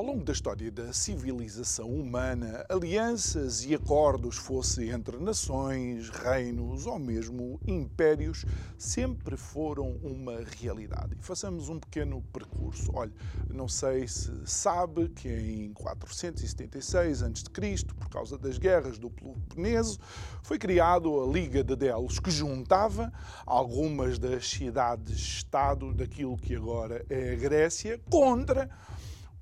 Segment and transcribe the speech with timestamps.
[0.00, 6.98] Ao longo da história da civilização humana, alianças e acordos, fosse entre nações, reinos ou
[6.98, 8.46] mesmo impérios,
[8.78, 11.18] sempre foram uma realidade.
[11.20, 12.90] Façamos um pequeno percurso.
[12.94, 13.12] Olha,
[13.50, 19.98] não sei se sabe que em 476 a.C., por causa das guerras do Peloponeso,
[20.42, 23.12] foi criado a Liga de Delos, que juntava
[23.44, 28.70] algumas das cidades-estado daquilo que agora é a Grécia contra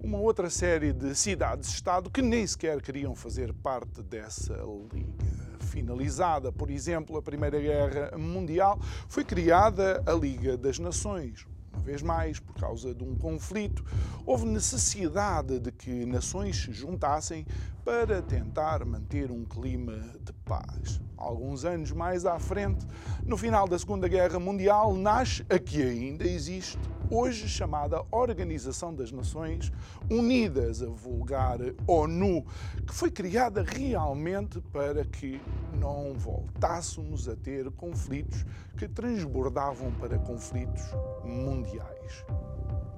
[0.00, 4.54] uma outra série de cidades-estado que nem sequer queriam fazer parte dessa
[4.92, 5.26] liga.
[5.60, 11.46] Finalizada, por exemplo, a Primeira Guerra Mundial, foi criada a Liga das Nações.
[11.72, 13.84] Uma vez mais, por causa de um conflito,
[14.24, 17.44] houve necessidade de que nações se juntassem
[17.88, 21.00] para tentar manter um clima de paz.
[21.16, 22.86] Alguns anos mais à frente,
[23.24, 26.78] no final da Segunda Guerra Mundial, nasce a que ainda existe
[27.10, 29.72] hoje chamada Organização das Nações
[30.10, 32.44] Unidas, a vulgar ONU,
[32.86, 35.40] que foi criada realmente para que
[35.80, 38.44] não voltássemos a ter conflitos
[38.76, 40.82] que transbordavam para conflitos
[41.24, 42.22] mundiais.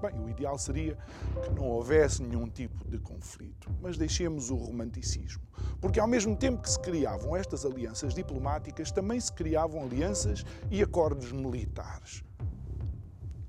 [0.01, 0.97] Bem, o ideal seria
[1.43, 5.43] que não houvesse nenhum tipo de conflito, mas deixemos o romanticismo.
[5.79, 10.83] Porque ao mesmo tempo que se criavam estas alianças diplomáticas, também se criavam alianças e
[10.83, 12.25] acordos militares.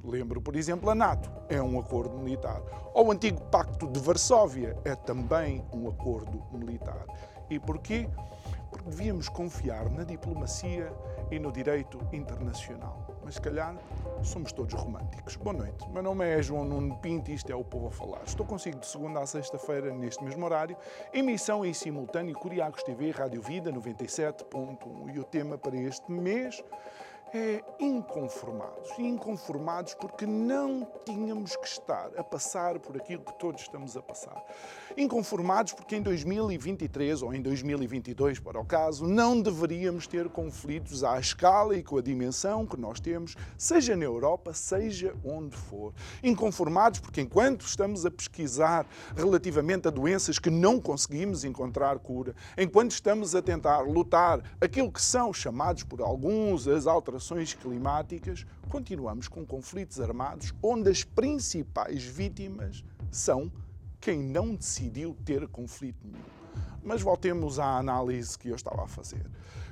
[0.04, 2.62] Lembro, por exemplo, a NATO, é um acordo militar.
[2.94, 7.06] Ou o antigo Pacto de Varsóvia é também um acordo militar.
[7.50, 8.10] E porquê?
[8.70, 10.92] Porque devíamos confiar na diplomacia
[11.30, 13.11] e no direito internacional.
[13.32, 13.74] Mas se calhar
[14.24, 15.38] somos todos românticos.
[15.38, 15.90] Boa noite.
[15.90, 18.24] Meu nome é João Nuno Pinto e isto é o Povo a Falar.
[18.26, 20.76] Estou consigo de segunda a sexta-feira, neste mesmo horário,
[21.14, 25.16] emissão em simultâneo Curiagos TV, Rádio Vida 97.1.
[25.16, 26.62] E o tema para este mês
[27.34, 28.90] é inconformados.
[29.00, 34.44] Inconformados porque não tínhamos que estar a passar por aquilo que todos estamos a passar.
[34.98, 41.20] Inconformados porque em 2023 ou em 2022, para o caso, não deveríamos ter conflitos à
[41.20, 45.94] escala e com a dimensão que nós temos, seja na Europa, seja onde for.
[46.22, 52.92] Inconformados porque enquanto estamos a pesquisar relativamente a doenças que não conseguimos encontrar cura, enquanto
[52.92, 59.28] estamos a tentar lutar aquilo que são chamados por alguns as alterações alterações climáticas, continuamos
[59.28, 63.52] com conflitos armados onde as principais vítimas são
[64.00, 66.41] quem não decidiu ter conflito nenhum.
[66.84, 69.26] Mas voltemos à análise que eu estava a fazer.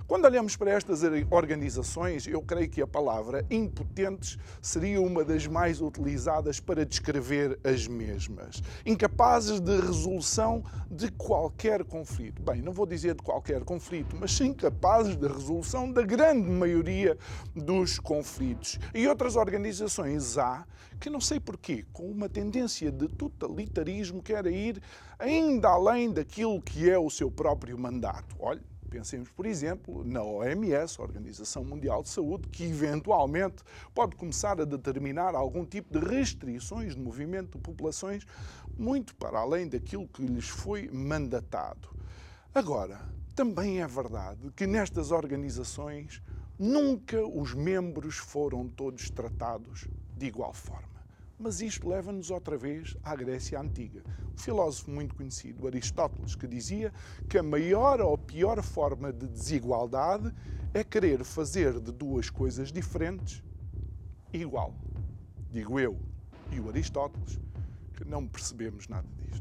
[0.09, 5.81] Quando olhamos para estas organizações, eu creio que a palavra impotentes seria uma das mais
[5.81, 8.59] utilizadas para descrever as mesmas.
[8.83, 12.41] Incapazes de resolução de qualquer conflito.
[12.41, 17.15] Bem, não vou dizer de qualquer conflito, mas incapazes de resolução da grande maioria
[17.55, 18.79] dos conflitos.
[18.95, 20.65] E outras organizações há
[20.99, 24.81] que não sei porquê, com uma tendência de totalitarismo, querem ir
[25.19, 28.35] ainda além daquilo que é o seu próprio mandato.
[28.39, 33.63] Olha, Pensemos, por exemplo, na OMS, Organização Mundial de Saúde, que eventualmente
[33.93, 38.25] pode começar a determinar algum tipo de restrições de movimento de populações
[38.75, 41.87] muito para além daquilo que lhes foi mandatado.
[42.53, 42.99] Agora,
[43.35, 46.21] também é verdade que nestas organizações
[46.57, 49.87] nunca os membros foram todos tratados
[50.17, 50.88] de igual forma.
[51.39, 54.03] Mas isto leva-nos outra vez à Grécia Antiga.
[54.33, 56.93] Um filósofo muito conhecido, Aristóteles, que dizia
[57.29, 60.35] que a maior ou pior forma de desigualdade
[60.73, 63.41] é querer fazer de duas coisas diferentes
[64.33, 64.75] igual.
[65.49, 65.97] Digo eu
[66.51, 67.39] e o Aristóteles
[67.93, 69.38] que não percebemos nada disto.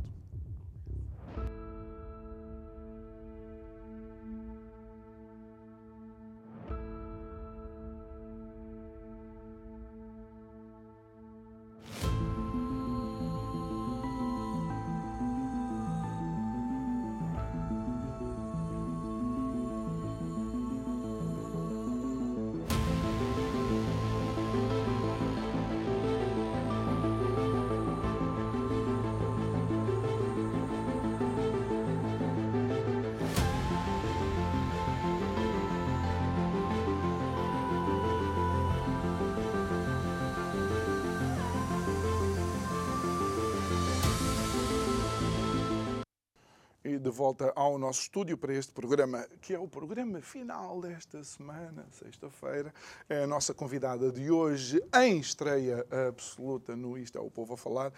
[46.99, 51.87] De volta ao nosso estúdio para este programa, que é o programa final desta semana,
[51.93, 52.75] sexta-feira.
[53.09, 57.56] É a nossa convidada de hoje, em estreia absoluta no Isto é o Povo a
[57.56, 57.93] Falar,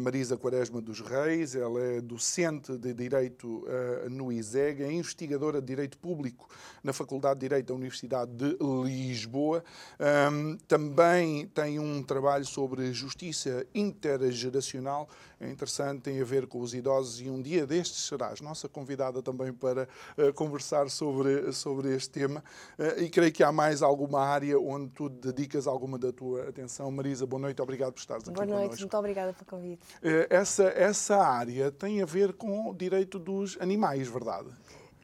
[0.00, 1.54] Marisa Quaresma dos Reis.
[1.54, 6.48] Ela é docente de Direito eh, no ISEG, é investigadora de Direito Público
[6.82, 9.64] na Faculdade de Direito da Universidade de Lisboa.
[10.68, 15.08] Também tem um trabalho sobre justiça intergeracional
[15.48, 19.52] interessante, tem a ver com os idosos e um dia destes serás nossa convidada também
[19.52, 19.88] para
[20.18, 22.42] uh, conversar sobre, sobre este tema
[22.78, 26.90] uh, e creio que há mais alguma área onde tu dedicas alguma da tua atenção.
[26.90, 28.80] Marisa, boa noite, obrigado por estares aqui Boa noite, connosco.
[28.80, 29.82] muito obrigada pelo convite.
[29.96, 34.48] Uh, essa, essa área tem a ver com o direito dos animais, verdade?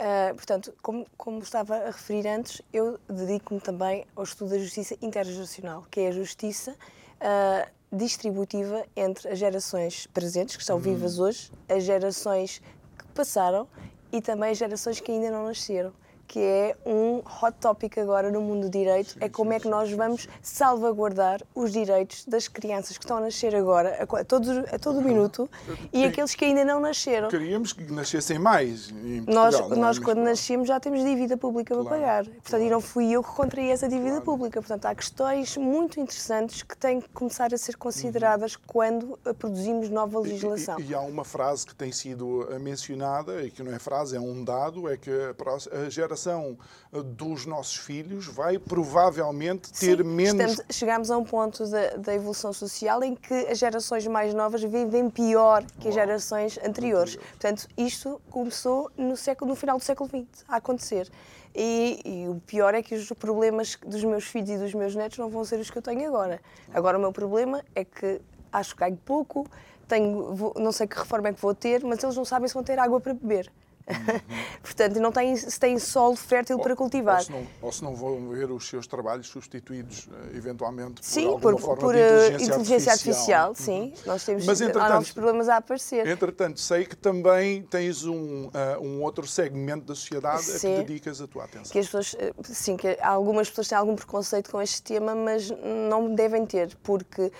[0.00, 4.96] Uh, portanto, como, como, estava a referir antes, eu dedico-me também ao estudo da justiça
[5.02, 10.80] intergeracional, que é a justiça uh, distributiva entre as gerações presentes, que estão hum.
[10.80, 12.62] vivas hoje, as gerações
[12.98, 13.66] que passaram
[14.12, 15.92] e também as gerações que ainda não nasceram
[16.30, 19.90] que é um hot topic agora no mundo do direito, é como é que nós
[19.90, 25.02] vamos salvaguardar os direitos das crianças que estão a nascer agora, a, todo, a todo
[25.02, 25.50] minuto,
[25.92, 27.28] e aqueles que ainda não nasceram.
[27.28, 28.92] Queríamos que nascessem mais
[29.26, 32.24] Nós, nós é quando nascemos, já temos dívida pública claro, para pagar.
[32.26, 32.64] Portanto, claro.
[32.64, 34.24] e não fui eu que contraí essa dívida claro.
[34.24, 34.60] pública.
[34.60, 38.60] Portanto, há questões muito interessantes que têm que começar a ser consideradas uhum.
[38.68, 40.78] quando produzimos nova legislação.
[40.78, 44.14] E, e, e, há uma frase que tem sido mencionada, e que não é frase,
[44.14, 46.58] é um dado, é que a geração geração
[46.92, 50.52] eh, dos nossos filhos vai provavelmente ter Sim, menos.
[50.52, 54.62] Estamos, chegamos a um ponto da, da, evolução social em que as gerações mais novas
[54.62, 57.14] vivem pior que as gerações anteriores.
[57.14, 57.30] Anterior.
[57.30, 61.10] Portanto, isto começou no, século, no final do século XX a acontecer.
[61.54, 65.18] E, e, o pior é que os problemas dos meus filhos e dos meus netos
[65.18, 66.40] não vão ser os que eu tenho agora.
[66.72, 68.20] Agora, o meu problema é que
[68.52, 69.48] acho que ganho pouco,
[69.88, 72.54] tenho, vou, não sei que reforma é que vou ter, mas eles não sabem se
[72.54, 73.50] vão ter água para beber.
[74.62, 77.18] Portanto, não tem, se tem solo fértil ou, para cultivar.
[77.18, 81.38] Ou se, não, ou se, não, vão ver os seus trabalhos substituídos, eh, eventualmente, sim,
[81.38, 81.98] por, por, por uh,
[82.40, 83.48] inteligência, artificial.
[83.50, 83.54] artificial.
[83.54, 83.92] Sim, uhum.
[84.06, 86.06] nós temos Mas, novos problemas a aparecer.
[86.06, 88.50] Entretanto, sei que também tens um, uh,
[88.80, 91.72] um outro segmento da sociedade sim, a que dedicas a tua atenção.
[91.72, 95.50] Que as pessoas, sim, que algumas pessoas têm algum preconceito com este tema, mas
[95.88, 97.32] não devem ter, porque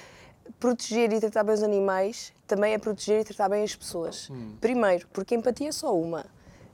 [0.59, 4.29] proteger e tratar bem os animais também é proteger e tratar bem as pessoas.
[4.31, 4.57] Hum.
[4.61, 6.27] Primeiro, porque empatia é só uma.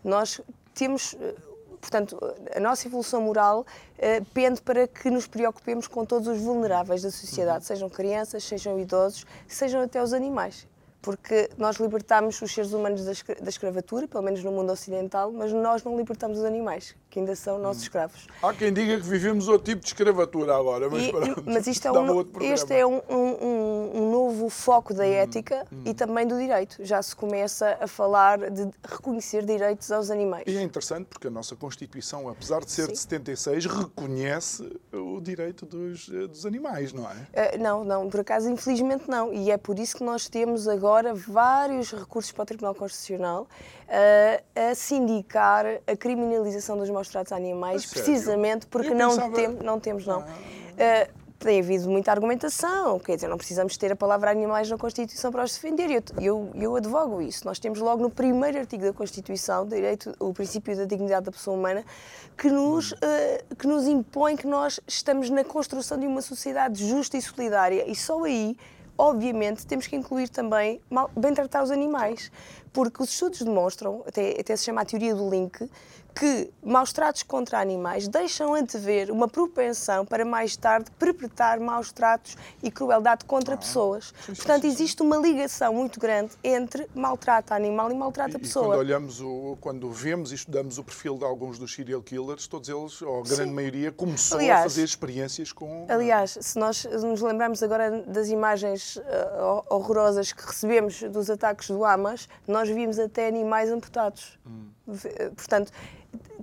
[0.06, 0.40] Nós
[0.74, 1.34] temos eh,
[1.80, 2.18] portanto,
[2.54, 7.10] a nossa evolução moral uh, pende para que nos preocupemos com todos os vulneráveis da
[7.10, 7.66] sociedade, uhum.
[7.66, 10.66] sejam crianças, sejam idosos, sejam até os animais
[11.06, 15.84] porque nós libertamos os seres humanos da, escravatura, pelo menos no mundo ocidental, mas nós
[15.84, 17.86] não libertamos os animais, que ainda são nossos hum.
[17.86, 18.26] escravos.
[18.42, 21.12] Há quem diga que vivemos outro tipo de escravatura agora, mas, e,
[21.46, 25.76] mas isto é um, este é um, um, um, novo foco da hum, ética hum,
[25.76, 25.82] hum.
[25.86, 26.84] e também do direito.
[26.84, 30.44] Já se começa a falar de reconhecer direitos aos animais.
[30.46, 32.92] E é interessante porque a nossa Constituição, apesar de ser Sim.
[32.92, 37.14] de 76, reconhece o direito dos, dos animais, não é?
[37.54, 39.32] Uh, não, não, por acaso, infelizmente não.
[39.32, 43.42] E é por isso que nós temos agora agora vários recursos para o Tribunal Constitucional
[43.42, 49.34] uh, a sindicar a criminalização dos maus-tratos a animais, precisamente porque não, pensava...
[49.34, 50.20] tem, não temos, não.
[50.20, 51.10] Ah.
[51.10, 55.30] Uh, tem havido muita argumentação, quer dizer, não precisamos ter a palavra animais na Constituição
[55.30, 55.90] para os defender.
[55.90, 57.44] Eu, eu, eu advogo isso.
[57.44, 61.56] Nós temos logo no primeiro artigo da Constituição direito, o princípio da dignidade da pessoa
[61.56, 61.84] humana,
[62.38, 62.96] que nos, uh,
[63.58, 67.84] que nos impõe que nós estamos na construção de uma sociedade justa e solidária.
[67.86, 68.56] E só aí
[68.98, 70.80] obviamente, temos que incluir também
[71.16, 72.30] bem tratar os animais,
[72.72, 75.68] porque os estudos demonstram, até, até se chama a teoria do link,
[76.18, 82.38] que maus tratos contra animais deixam antever uma propensão para mais tarde perpetrar maus tratos
[82.62, 84.14] e crueldade contra ah, pessoas.
[84.24, 88.68] Sim, Portanto, sim, existe uma ligação muito grande entre maltrato animal e maltrato a pessoa.
[88.68, 92.70] Quando olhamos, o, quando vemos e estudamos o perfil de alguns dos serial killers, todos
[92.70, 95.84] eles, ou a grande maioria, começou aliás, a fazer experiências com...
[95.86, 101.84] Aliás, se nós nos lembrarmos agora das imagens uh, horrorosas que recebemos dos ataques do
[101.84, 104.38] Hamas, nós vimos até animais amputados.
[104.46, 104.75] Hum.
[105.36, 105.72] Portanto,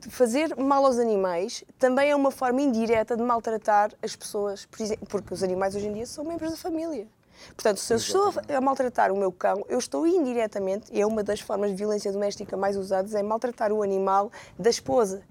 [0.10, 4.68] fazer mal aos animais também é uma forma indireta de maltratar as pessoas,
[5.08, 7.08] porque os animais hoje em dia são membros da família.
[7.56, 11.24] Portanto, se eu estou a maltratar o meu cão, eu estou indiretamente, e é uma
[11.24, 15.24] das formas de violência doméstica mais usadas, é maltratar o animal da esposa.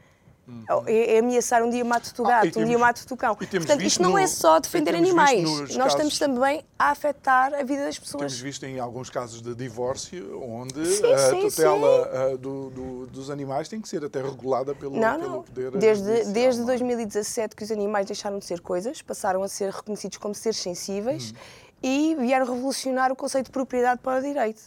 [0.46, 0.64] Uhum.
[0.86, 3.36] É, é, ameaçar um dia mato-te o gato, ah, temos, um dia mato-te o cão.
[3.36, 5.42] Portanto, isto não é só defender animais.
[5.42, 8.20] Nós casos, estamos também a afetar a vida das pessoas.
[8.20, 12.36] Temos visto em alguns casos de divórcio onde sim, a sim, tutela sim.
[12.38, 15.42] Do, do, dos animais tem que ser até regulada pelo, não, pelo não.
[15.42, 15.70] poder.
[15.72, 20.34] Desde, desde 2017 que os animais deixaram de ser coisas, passaram a ser reconhecidos como
[20.34, 21.36] seres sensíveis hum.
[21.82, 24.60] e vieram revolucionar o conceito de propriedade para o direito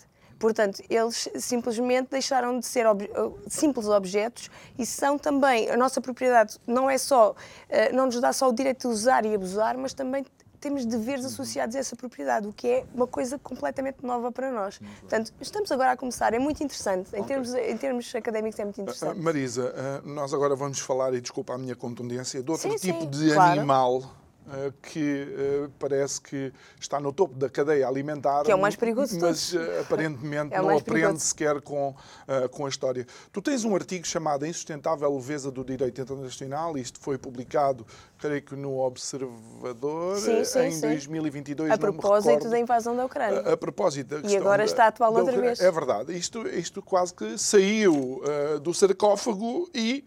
[0.45, 3.09] Portanto, eles simplesmente deixaram de ser ob
[3.47, 7.35] simples objetos e são também, a nossa propriedade não é só,
[7.93, 10.23] não nos dá só o direito de usar e abusar, mas também
[10.65, 11.31] temos deveres uhum.
[11.31, 14.79] associados a essa propriedade, o que é uma coisa completamente nova para nós.
[14.79, 14.87] Uhum.
[15.01, 17.27] Portanto, estamos agora a começar, é muito interessante, em, okay.
[17.27, 19.19] termos, em termos académicos é muito interessante.
[19.19, 23.01] Uh, Marisa, nós agora vamos falar, e desculpa a minha contundência, de outro sim, tipo
[23.01, 23.59] sim, de claro.
[23.59, 24.24] animal eh,
[24.81, 25.23] que
[25.65, 28.43] uh, parece que está no topo da cadeia alimentar.
[28.43, 32.65] Que é o mais perigoso Mas uh, aparentemente é não aprende sequer com, uh, com
[32.65, 33.07] a história.
[33.31, 37.85] Tu tens um artigo chamado Insustentável Leveza do Direito Internacional, isto foi publicado,
[38.19, 40.81] creio que no Observador, sim, sim, em sim.
[40.81, 41.71] 2022.
[41.71, 43.41] A propósito da invasão da Ucrânia.
[43.41, 44.29] A, a propósito da.
[44.29, 45.59] E agora está atual outra vez.
[45.59, 46.15] É verdade.
[46.15, 48.21] Isto, isto quase que saiu
[48.61, 50.05] do sarcófago e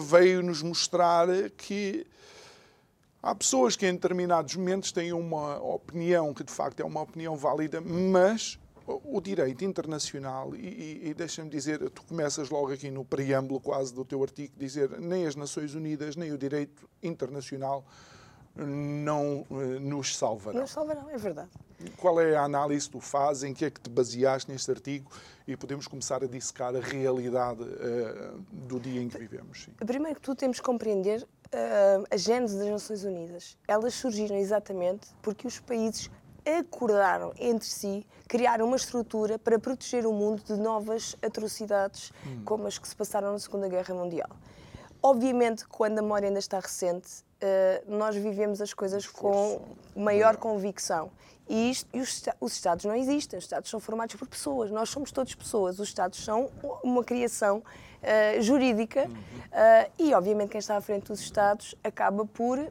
[0.00, 1.26] veio-nos mostrar
[1.56, 2.06] que
[3.24, 7.34] Há pessoas que em determinados momentos têm uma opinião que de facto é uma opinião
[7.34, 13.02] válida, mas o direito internacional, e, e, e deixa-me dizer, tu começas logo aqui no
[13.02, 17.82] preâmbulo quase do teu artigo, dizer nem as Nações Unidas, nem o direito internacional
[18.54, 20.60] não uh, nos salvarão.
[20.60, 21.48] Não salvarão, é verdade.
[21.96, 25.10] Qual é a análise que tu fazes, em que é que te baseaste neste artigo
[25.46, 29.64] e podemos começar a dissecar a realidade uh, do dia em que vivemos?
[29.64, 29.72] Sim.
[29.84, 33.56] Primeiro que tudo temos que compreender uh, a gênese das Nações Unidas.
[33.66, 36.10] Elas surgiram exatamente porque os países
[36.46, 42.42] acordaram entre si criar uma estrutura para proteger o mundo de novas atrocidades hum.
[42.44, 44.28] como as que se passaram na Segunda Guerra Mundial.
[45.02, 49.60] Obviamente, quando a memória ainda está recente, uh, nós vivemos as coisas com
[49.96, 51.10] maior convicção.
[51.48, 54.88] E, isto, e os, os, Estados não existem, os Estados são formados por pessoas, nós
[54.88, 56.50] somos todos pessoas, os Estados são
[56.82, 62.58] uma criação uh, jurídica uh, e, obviamente, quem está à frente dos Estados acaba por
[62.58, 62.70] uh,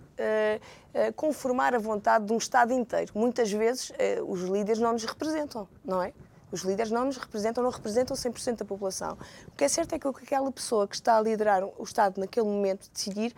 [1.15, 3.12] conformar a vontade de um Estado inteiro.
[3.15, 3.91] Muitas vezes
[4.27, 6.13] os líderes não nos representam, não é?
[6.51, 9.17] Os líderes não nos representam, não representam 100% da população.
[9.48, 12.46] O que é certo é que aquela pessoa que está a liderar o Estado naquele
[12.46, 13.34] momento decidir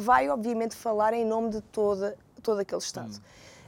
[0.00, 3.20] vai, obviamente, falar em nome de toda, todo aquele Estado.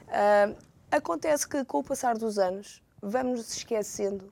[0.09, 0.55] Hum.
[0.91, 4.31] acontece que, com o passar dos anos, vamos nos esquecendo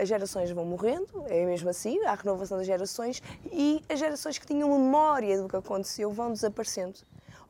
[0.00, 4.38] as gerações vão morrendo, é mesmo assim, há a renovação das gerações e as gerações
[4.38, 7.00] que tinham memória do que aconteceu vão desaparecendo.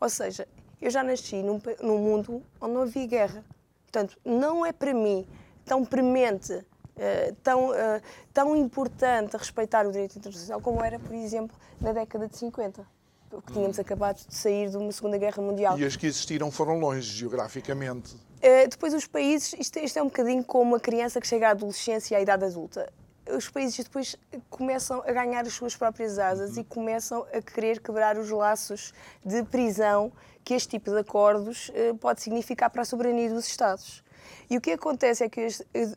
[0.01, 0.49] Ou seja,
[0.81, 3.45] eu já nasci num, num mundo onde não havia guerra.
[3.83, 5.27] Portanto, não é para mim
[5.65, 11.57] tão premente, uh, tão, uh, tão importante respeitar o direito internacional como era, por exemplo,
[11.81, 12.94] na década de 50
[13.43, 15.79] que tínhamos acabado de sair de uma Segunda Guerra Mundial.
[15.79, 18.15] E as que existiram foram longe geograficamente.
[18.15, 21.51] Uh, depois os países, isto, isto, é um bocadinho como uma criança que chega à
[21.51, 22.93] adolescência e à idade adulta.
[23.35, 24.17] Os países depois
[24.51, 26.61] começam a ganhar as suas próprias asas uhum.
[26.61, 28.93] e começam a querer quebrar os laços
[29.25, 30.13] de prisão
[30.45, 34.05] que este tipo de acordos uh, pode significar para a soberania dos Estados.
[34.49, 35.47] E o que acontece é que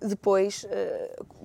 [0.01, 0.65] depois,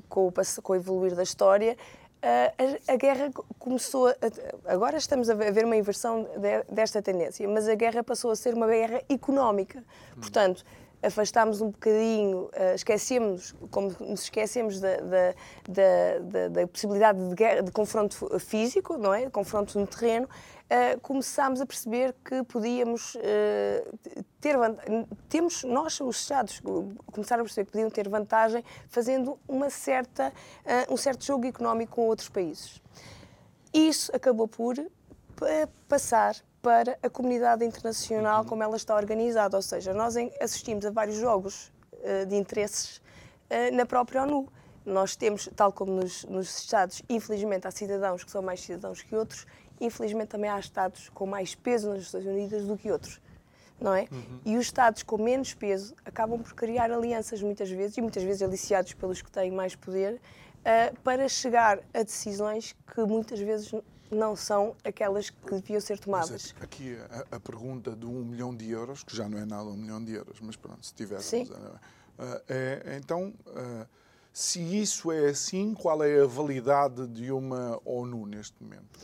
[0.09, 0.33] com, o,
[0.63, 1.77] com o evoluir da história,
[2.23, 4.09] a, a, guerra começou.
[4.09, 8.37] A, agora estamos a ver uma inversão de, desta tendência, mas a guerra passou a
[8.37, 9.83] ser uma guerra económica.
[10.15, 10.65] Portanto,
[11.03, 15.35] afastámos um bocadinho, uh, esquecemos, como nos esquecemos da, da,
[15.69, 19.25] da, da possibilidade de, guerra, de, confronto físico, não é?
[19.25, 20.29] De confronto no terreno,
[20.73, 23.19] uh, começámos a perceber que podíamos uh,
[24.41, 24.57] ter
[25.29, 26.61] temos nós os estados
[27.13, 30.33] começaram a perceber que podiam ter vantagem fazendo uma certa
[30.91, 32.83] um certo jogo económico com outros países.
[33.73, 34.75] Isso acabou por
[35.89, 39.57] passar para a comunidade internacional como ela está organizada.
[39.57, 41.73] Ou seja, nós assistimos a vários jogos
[42.29, 43.01] de interesses
[43.73, 44.49] na própria ONU.
[44.85, 49.15] Nós temos, tal como nos, nos, Estados, infelizmente há cidadãos que são mais cidadãos que
[49.15, 49.47] outros,
[49.81, 53.21] infelizmente também há Estados com mais peso nas Nações Unidas do que outros.
[53.81, 54.07] Não é?
[54.13, 54.41] Uhum.
[54.45, 58.43] E os Estados com menos peso acabam por criar alianças muitas vezes, e muitas vezes
[58.43, 63.73] aliciados pelos que têm mais poder, uh, para chegar a decisões que muitas vezes
[64.11, 66.55] não são aquelas que deviam ser tomadas.
[66.61, 69.65] É, aqui a, a, pergunta de um milhão de euros, que já não é nada
[69.65, 71.51] um milhão de euros, mas pronto, se tivéssemos.
[71.51, 71.81] Uh,
[72.49, 73.87] é, então, uh,
[74.33, 79.01] se isso é assim, qual é a validade de uma ONU neste momento?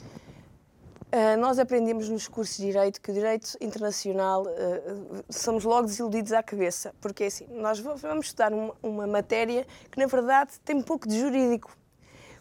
[1.11, 6.33] Uh, nós aprendemos nos cursos de Direito que o Direito Internacional uh, somos logo desiludidos
[6.33, 10.83] à cabeça, porque assim, nós vamos estudar uma, uma, matéria que na verdade tem um
[10.83, 11.75] pouco de jurídico,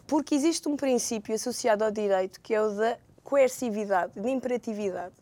[0.06, 5.14] porque existe um princípio associado ao direito que é o da coercividade, de imperatividade.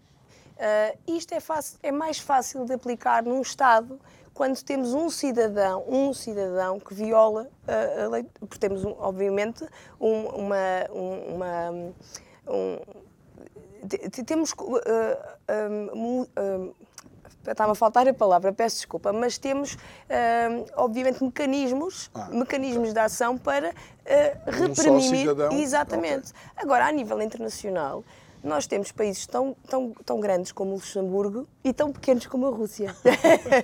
[0.57, 4.01] Uh, isto é, fácil, é mais fácil de aplicar num Estado
[4.35, 9.65] quando temos um cidadão, um cidadão que viola a lei, porque temos, um, obviamente,
[10.01, 11.71] um, uma, um, uma
[12.49, 13.06] um,
[14.25, 16.75] temos uh,
[17.51, 22.99] Estava a faltar a palavra, peço desculpa, mas temos, uh, obviamente, mecanismos, ah, mecanismos de
[22.99, 25.29] ação para uh, reprimir.
[25.53, 26.31] Um Exatamente.
[26.31, 26.53] Okay.
[26.57, 28.05] Agora, a nível internacional,
[28.43, 32.51] nós temos países tão, tão, tão grandes como o Luxemburgo e tão pequenos como a
[32.51, 32.95] Rússia.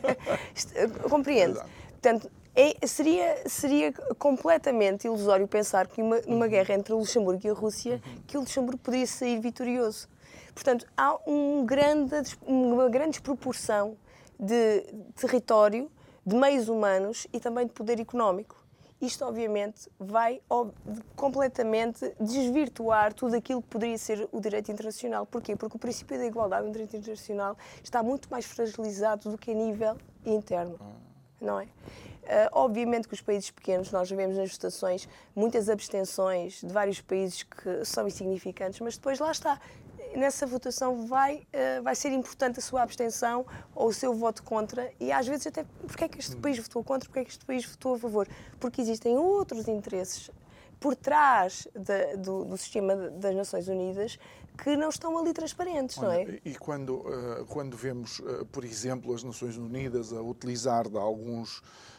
[1.09, 1.61] Compreende?
[1.91, 7.51] Portanto, é, seria, seria completamente ilusório pensar que uma, numa guerra entre o Luxemburgo e
[7.51, 10.09] a Rússia, que o Luxemburgo poderia sair vitorioso.
[10.55, 12.15] Portanto, há um grande,
[12.47, 13.97] uma grande desproporção
[14.39, 14.81] de
[15.15, 15.91] território,
[16.27, 18.63] de meios humanos e também de poder económico.
[19.01, 20.41] Isto, obviamente, vai
[21.17, 25.27] completamente desvirtuar tudo aquilo que poderia ser o direito internacional.
[25.27, 25.57] Porquê?
[25.57, 29.55] Porque o princípio da igualdade no direito internacional está muito mais fragilizado do que a
[29.55, 30.79] nível interno.
[30.81, 31.13] Ah.
[31.41, 31.67] Não é?
[32.23, 37.43] Uh, obviamente que os países pequenos, nós vemos nas votações muitas abstenções de vários países
[37.43, 39.61] que são insignificantes, mas depois lá está.
[40.15, 44.93] Nessa votação vai, uh, vai ser importante a sua abstenção ou o seu voto contra
[45.01, 47.45] e às vezes até porque é que este país votou contra, porque é que este
[47.45, 48.29] país votou a favor?
[48.61, 50.31] Porque existem outros interesses
[50.79, 51.67] por trás
[52.19, 54.19] do, do, sistema das Nações Unidas
[54.63, 56.41] que não estão ali transparentes, Olha, não é?
[56.45, 61.59] E quando, uh, quando vemos, uh, por exemplo, as Nações Unidas a utilizar de alguns
[61.61, 61.92] eh,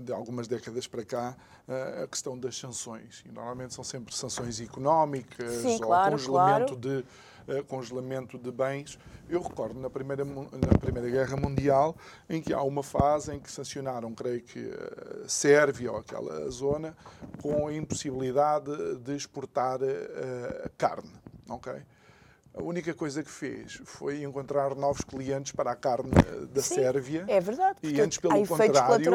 [0.00, 1.36] de algumas décadas para cá,
[1.68, 3.22] eh, a questão das sanções.
[3.26, 7.04] E normalmente são sempre sanções económicas Sim, ou claro, congelamento, claro.
[7.46, 8.98] De, uh, congelamento de bens.
[9.28, 11.96] Eu recordo na Primeira, na primeira Guerra Mundial
[12.28, 14.70] em que há uma fase em que sancionaram, creio que,
[15.24, 16.96] a Sérvia ou aquela zona
[17.40, 19.78] com a impossibilidade de exportar
[20.76, 21.12] carne.
[21.48, 21.82] Okay?
[22.52, 26.74] A única coisa que fez foi encontrar novos clientes para a carne eh, da Sim,
[26.74, 27.24] Sérvia.
[27.28, 27.78] É verdade.
[27.82, 29.06] E antes, pelo contrário,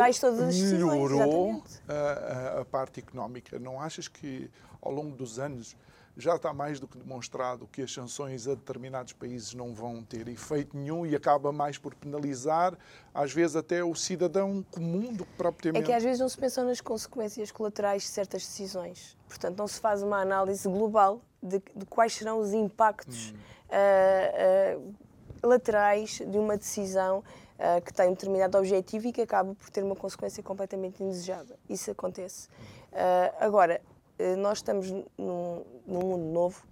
[0.71, 3.59] melhorou a, a, parte económica.
[3.59, 4.49] Não achas que,
[4.81, 5.75] ao longo dos anos,
[6.17, 10.27] já está mais do que demonstrado que as sanções a determinados países não vão ter
[10.27, 12.77] efeito nenhum e acaba mais por penalizar,
[13.13, 15.83] às vezes, até o cidadão comum do que propriamente.
[15.83, 19.17] É que às vezes não se pensa nas consequências colaterais de certas decisões.
[19.27, 23.37] Portanto, não se faz uma análise global de, de quais serão os impactos hum.
[23.69, 29.53] uh, uh, laterais de uma decisão uh, que tem um determinado objetivo e que acaba
[29.53, 31.57] por ter uma consequência completamente indesejada.
[31.69, 32.47] Isso acontece.
[33.39, 33.81] agora,
[34.37, 36.63] nós estamos num, num mundo novo.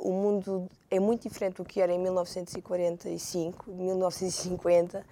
[0.00, 5.04] o mundo é muito diferente do que era em 1945, 1950.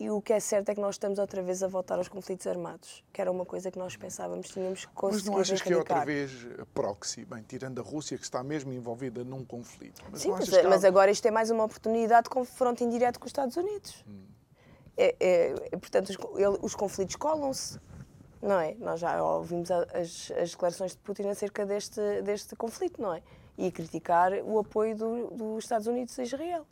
[0.00, 2.46] E o que é certo é que nós estamos outra vez a voltar aos conflitos
[2.46, 5.66] armados, que era uma coisa que nós pensávamos tínhamos conseguido Mas não achas erradicar.
[5.66, 10.00] que é outra vez proxy, bem, tirando a Rússia, que está mesmo envolvida num conflito?
[10.08, 10.68] Mas Sim, mas, há...
[10.68, 14.04] mas, agora isto é mais uma oportunidade de confronto indireto com os Estados Unidos.
[14.06, 14.22] Hum.
[14.96, 17.80] É, é, é, portanto, os, ele, os conflitos colam-se,
[18.40, 18.74] não é?
[18.78, 23.22] Nós já ouvimos as, as, declarações de Putin acerca deste, deste conflito, não é?
[23.56, 26.66] E a criticar o apoio do, dos Estados Unidos a Israel.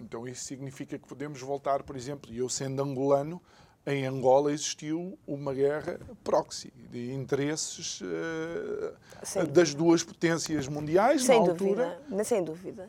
[0.00, 3.40] Então isso significa que podemos voltar, por exemplo, eu sendo angolano,
[3.86, 11.52] em Angola existiu uma guerra proxy de interesses uh, das duas potências mundiais sem na
[11.52, 12.24] dúvida, altura.
[12.24, 12.88] Sem dúvida.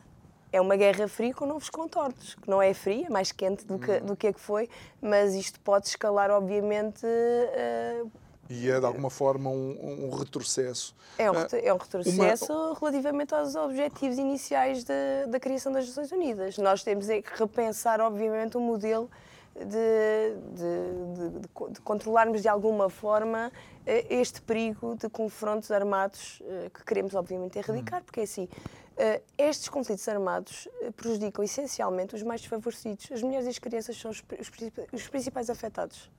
[0.56, 3.78] É uma guerra fria com novos contornos, que não é fria, é mais quente do
[3.78, 4.70] que, do que é que foi,
[5.02, 8.10] mas isto pode escalar, obviamente, uh,
[8.48, 10.94] e é, de alguma forma, um, um retrocesso.
[11.18, 12.78] É um, ah, é um retrocesso uma...
[12.78, 16.56] relativamente aos objetivos iniciais de, da criação das Nações Unidas.
[16.56, 19.10] Nós temos é que repensar, obviamente, o modelo
[19.54, 19.64] de,
[20.54, 23.50] de, de, de, controlarmos de alguma forma
[23.84, 28.04] eh, este perigo de confrontos armados eh, que queremos, obviamente, erradicar, hum.
[28.04, 28.48] porque é assim.
[28.98, 33.08] Eh, estes conflitos armados prejudicam essencialmente os mais desfavorecidos.
[33.12, 34.22] As mulheres e as crianças são os,
[34.92, 36.10] os principais afetados.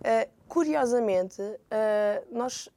[0.00, 2.68] Uh, curiosamente, uh, nós,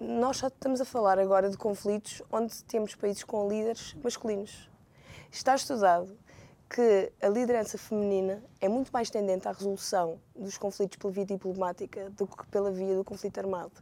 [0.00, 4.68] nós só estamos a falar agora de conflitos onde temos países com líderes masculinos.
[5.30, 6.18] Está estudado
[6.68, 12.10] que a liderança feminina é muito mais tendente à resolução dos conflitos pela via diplomática
[12.10, 13.72] do que pela via do conflito armado.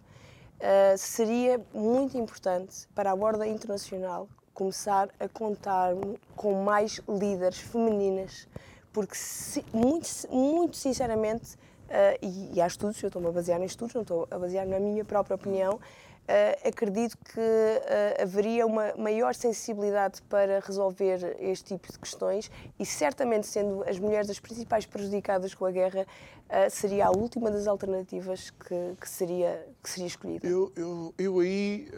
[0.57, 5.93] Uh, seria muito importante para a borda internacional começar a contar
[6.35, 8.49] com mais líderes femininas,
[8.93, 13.65] porque se, muito, muito sinceramente Uh, e, e, há estudos, eu estou-me a basear em
[13.65, 15.79] estudos, não estou a basear na minha própria opinião,
[16.27, 22.85] Uh, acredito que uh, haveria uma maior sensibilidade para resolver este tipo de questões e
[22.85, 26.05] certamente sendo as mulheres as principais prejudicadas com a guerra
[26.49, 30.47] uh, seria a última das alternativas que, que, seria, que seria escolhida.
[30.47, 31.89] Eu, eu, eu aí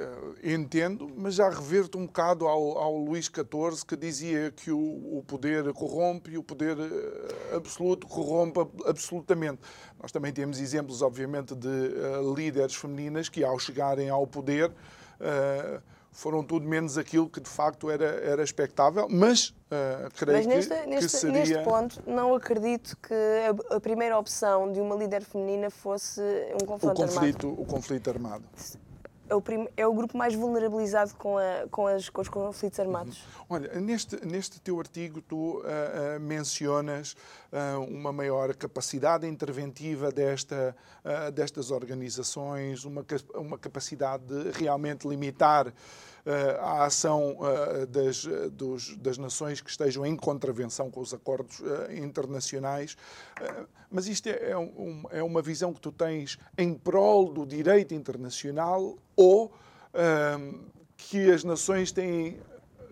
[0.43, 5.25] entendo, mas já reverto um bocado ao, ao Luís XIV que dizia que o, o
[5.27, 6.77] poder corrompe e o poder
[7.55, 9.61] absoluto corrompe absolutamente.
[10.01, 11.69] Nós também temos exemplos, obviamente, de
[12.35, 15.83] líderes femininas que ao chegarem ao poder, uh,
[16.19, 20.75] foram tudo menos aquilo que de facto era, era expectável, mas uh, creio mas neste,
[20.75, 21.39] que, neste, que seria...
[21.39, 26.21] neste ponto não acredito que a, a, primeira opção de uma líder feminina fosse
[26.61, 27.63] um confronto o conflito, armado.
[27.63, 28.45] O conflito armado
[29.29, 32.81] é o, prim, é o grupo mais vulnerabilizado com, a, com, as, com os conflitos
[32.81, 33.19] armados.
[33.19, 33.45] Uhum.
[33.51, 37.15] Olha, neste, neste teu artigo tu uh, uh, mencionas
[37.89, 40.77] uma maior capacidade interventiva desta,
[41.35, 45.73] destas organizações, uma, uma capacidade de realmente limitar
[46.61, 47.39] a ação
[47.89, 52.97] das, dos, das nações que estejam em contravenção com os acordos internacionais.
[53.91, 57.95] Mas isto é, é, um, é uma visão que tu tens em prol do direito
[57.95, 59.53] internacional ou
[59.95, 60.65] um,
[60.97, 62.39] que as nações têm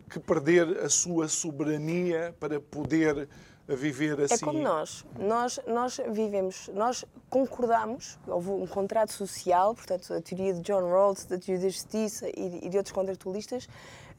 [0.08, 3.28] que perder a sua soberania para poder
[3.74, 4.34] viver assim.
[4.34, 5.04] É como nós.
[5.18, 11.24] Nós, nós vivemos, nós concordamos, houve um contrato social, portanto, a teoria de John Rawls,
[11.24, 13.68] da teoria da justiça e de outros contratualistas,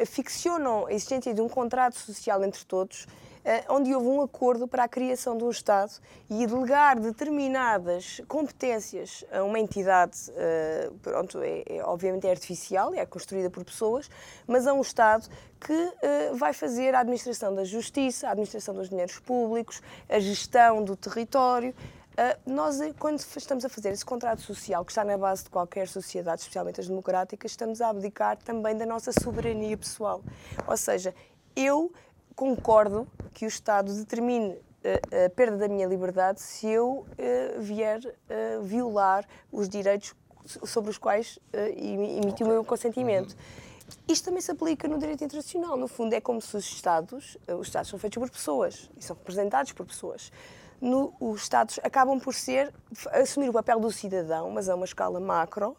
[0.06, 3.27] ficcionam a existência de um contrato social entre todos eh,
[3.70, 5.92] onde houve um acordo para a criação de um Estado
[6.30, 13.06] e delegar determinadas competências a uma entidade, eh, pronto, é, é, obviamente é artificial, é
[13.06, 14.10] construída por pessoas,
[14.46, 15.28] mas a um Estado
[15.60, 20.84] que uh, vai fazer a administração da justiça, a administração dos dinheiros públicos, a gestão
[20.84, 21.74] do território.
[22.46, 26.42] Nós, quando estamos a fazer esse contrato social, que está na base de qualquer sociedade,
[26.42, 30.22] especialmente as democráticas, estamos a abdicar também da nossa soberania pessoal.
[30.68, 31.14] Ou seja,
[31.56, 31.92] eu
[32.38, 38.00] concordo que o Estado determine a, a perda da minha liberdade se eu uh, vier
[38.00, 40.14] uh, violar os direitos
[40.46, 42.46] sobre os quais uh, emiti okay.
[42.46, 43.32] o meu consentimento.
[43.32, 43.98] Uhum.
[44.08, 45.76] Isto também se aplica no direito internacional.
[45.78, 49.16] No fundo, é como se os Estados, os Estados são feitos por pessoas e são
[49.16, 50.32] representados por pessoas.
[50.80, 52.72] No, os Estados acabam por ser,
[53.14, 55.76] assumir o papel do cidadão, mas a uma escala macro,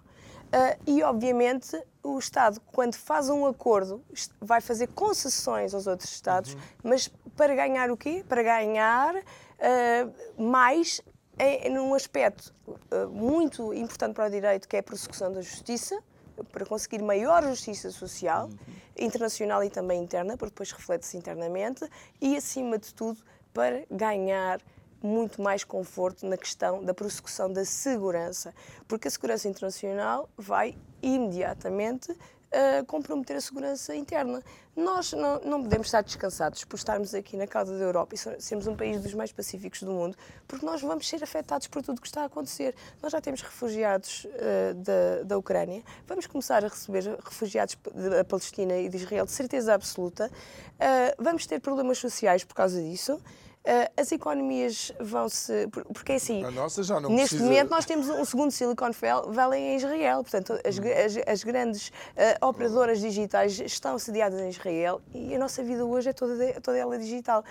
[0.48, 4.02] Uh, e, obviamente, o Estado, quando faz um acordo,
[4.40, 6.60] vai fazer concessões aos outros Estados, uhum.
[6.84, 8.24] mas para ganhar o quê?
[8.26, 11.02] Para ganhar uh, mais
[11.38, 16.02] em, num aspecto uh, muito importante para o direito, que é a prossecução da justiça,
[16.50, 18.74] para conseguir maior justiça social, uhum.
[18.98, 21.86] internacional e também interna, porque depois reflete-se internamente,
[22.20, 23.18] e, acima de tudo,
[23.52, 24.60] para ganhar
[25.02, 28.54] muito mais conforto na questão da prossecução da segurança,
[28.86, 34.42] porque a segurança internacional vai imediatamente uh, comprometer a segurança interna.
[34.74, 38.66] Nós não, não, podemos estar descansados por estarmos aqui na causa da Europa e sermos
[38.68, 42.00] um país dos mais pacíficos do mundo, porque nós vamos ser afetados por tudo o
[42.00, 42.74] que está a acontecer.
[43.02, 48.76] Nós já temos refugiados uh, da, da Ucrânia, vamos começar a receber refugiados da Palestina
[48.78, 50.30] e de Israel, de certeza absoluta.
[50.74, 53.20] Uh, vamos ter problemas sociais por causa disso.
[53.68, 55.68] Uh, as economias vão-se.
[55.68, 56.42] Porque é assim.
[56.42, 57.44] A nossa já não Neste precisa...
[57.44, 58.90] momento, nós temos um segundo Silicon
[59.28, 60.22] Valley em Israel.
[60.22, 65.62] Portanto, as, as, as grandes uh, operadoras digitais estão sediadas em Israel e a nossa
[65.62, 67.44] vida hoje é toda, toda ela digital.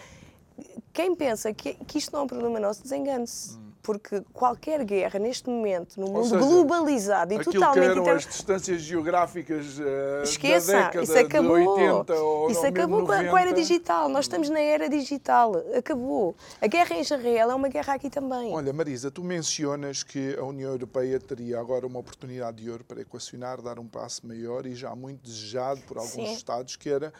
[0.91, 3.55] Quem pensa que, que isto não é um problema nosso, desengane-se.
[3.55, 8.25] Hum porque qualquer guerra neste momento, no mundo seja, globalizado e totalmente que eram as
[8.25, 11.57] distâncias geográficas uh, Esqueça, da década isso acabou.
[11.57, 14.09] de 80 ou Isso acabou com a era digital.
[14.09, 15.55] Nós estamos na era digital.
[15.73, 16.35] Acabou.
[16.61, 18.53] A guerra em Israel é uma guerra aqui também.
[18.53, 22.99] Olha, Marisa, tu mencionas que a União Europeia teria agora uma oportunidade de ouro para
[22.99, 26.33] equacionar, dar um passo maior e já muito desejado por alguns Sim.
[26.33, 27.13] Estados, que era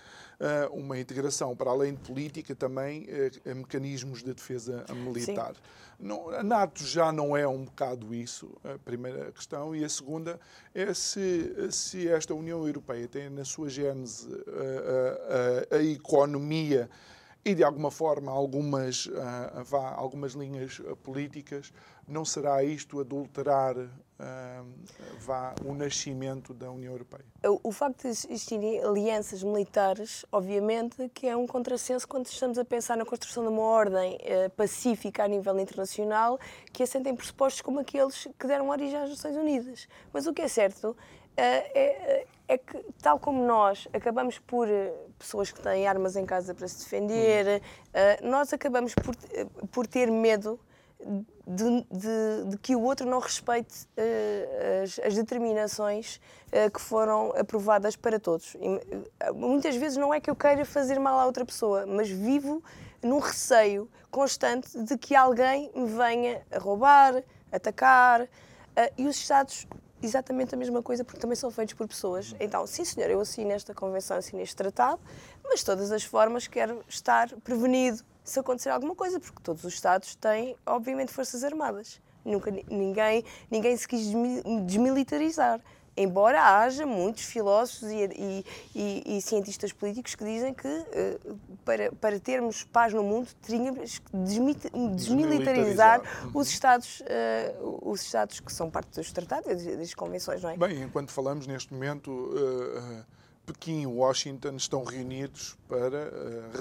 [0.72, 5.56] uma integração, para além de política, também uh, mecanismos de defesa militar.
[5.56, 5.62] Sim.
[6.00, 9.76] Não, a NATO já não é um bocado isso, a primeira questão.
[9.76, 10.40] E a segunda
[10.74, 14.28] é se, se esta União Europeia tem na sua gênese
[15.72, 16.88] a, a, a economia
[17.44, 19.10] e, de alguma forma, algumas,
[19.66, 21.74] vá, algumas linhas políticas,
[22.08, 23.76] não será isto adulterar
[25.20, 27.26] vá o nascimento da União Europeia.
[27.64, 32.98] O, facto de existirem alianças militares, obviamente, que é um contrassenso quando estamos a pensar
[32.98, 36.40] na construção de uma ordem uh, pacífica a nível internacional
[36.74, 39.88] que assentem pressupostos como aqueles que deram origem às Nações Unidas.
[40.12, 40.96] Mas o que é certo uh,
[41.38, 44.68] é, é, que, tal como nós acabamos por,
[45.20, 47.62] pessoas que têm armas em casa para se defender,
[48.22, 49.16] nós acabamos por,
[49.68, 50.60] por ter medo
[51.00, 57.32] de, de, de, que o outro não respeite uh, as, as, determinações uh, que foram
[57.38, 58.56] aprovadas para todos.
[58.56, 62.10] E, uh, muitas vezes não é que eu queira fazer mal à outra pessoa, mas
[62.10, 62.64] vivo
[63.02, 68.28] num receio constante de que alguém me venha a roubar, atacar.
[68.98, 69.68] e os Estados,
[70.02, 72.36] exatamente a mesma coisa, porque também são feitos por pessoas.
[72.40, 75.00] Então, sim, senhor, eu assino esta convenção, assino este tratado,
[75.44, 79.74] mas de todas as formas quero estar prevenido se acontecer alguma coisa, porque todos os
[79.74, 82.02] Estados têm, obviamente, forças armadas.
[82.26, 84.08] Nunca ninguém, ninguém se quis
[84.66, 85.62] desmilitarizar.
[86.00, 91.92] Embora haja muitos filósofos e, e, e, e cientistas políticos que dizem que uh, para,
[91.94, 96.32] para termos paz no mundo tínhamos que desmilitarizar uhum.
[96.36, 100.58] os Estados, uh, os Estados que são parte dos tratados, das convenções, não é?
[100.58, 103.04] Bem, enquanto falamos neste momento, uh,
[103.48, 106.12] Pequim e Washington estão reunidos para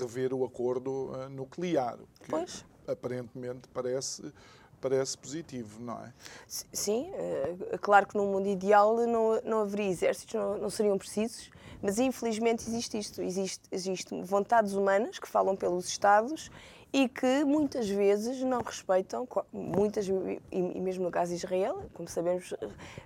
[0.01, 1.99] rever o acordo nuclear.
[2.21, 2.65] Que pois.
[2.87, 4.33] aparentemente parece
[4.81, 6.13] parece positivo, não é?
[6.47, 11.51] Sim, é claro que num mundo ideal não, não haveria exércitos, não, não seriam precisos,
[11.83, 13.23] mas infelizmente existe isto.
[13.23, 16.51] Existe, existe vontades humanas que falam pelos Estados
[16.97, 22.55] e que muitas vezes não respeitam, muitas, e mesmo no caso de Israel, como sabemos,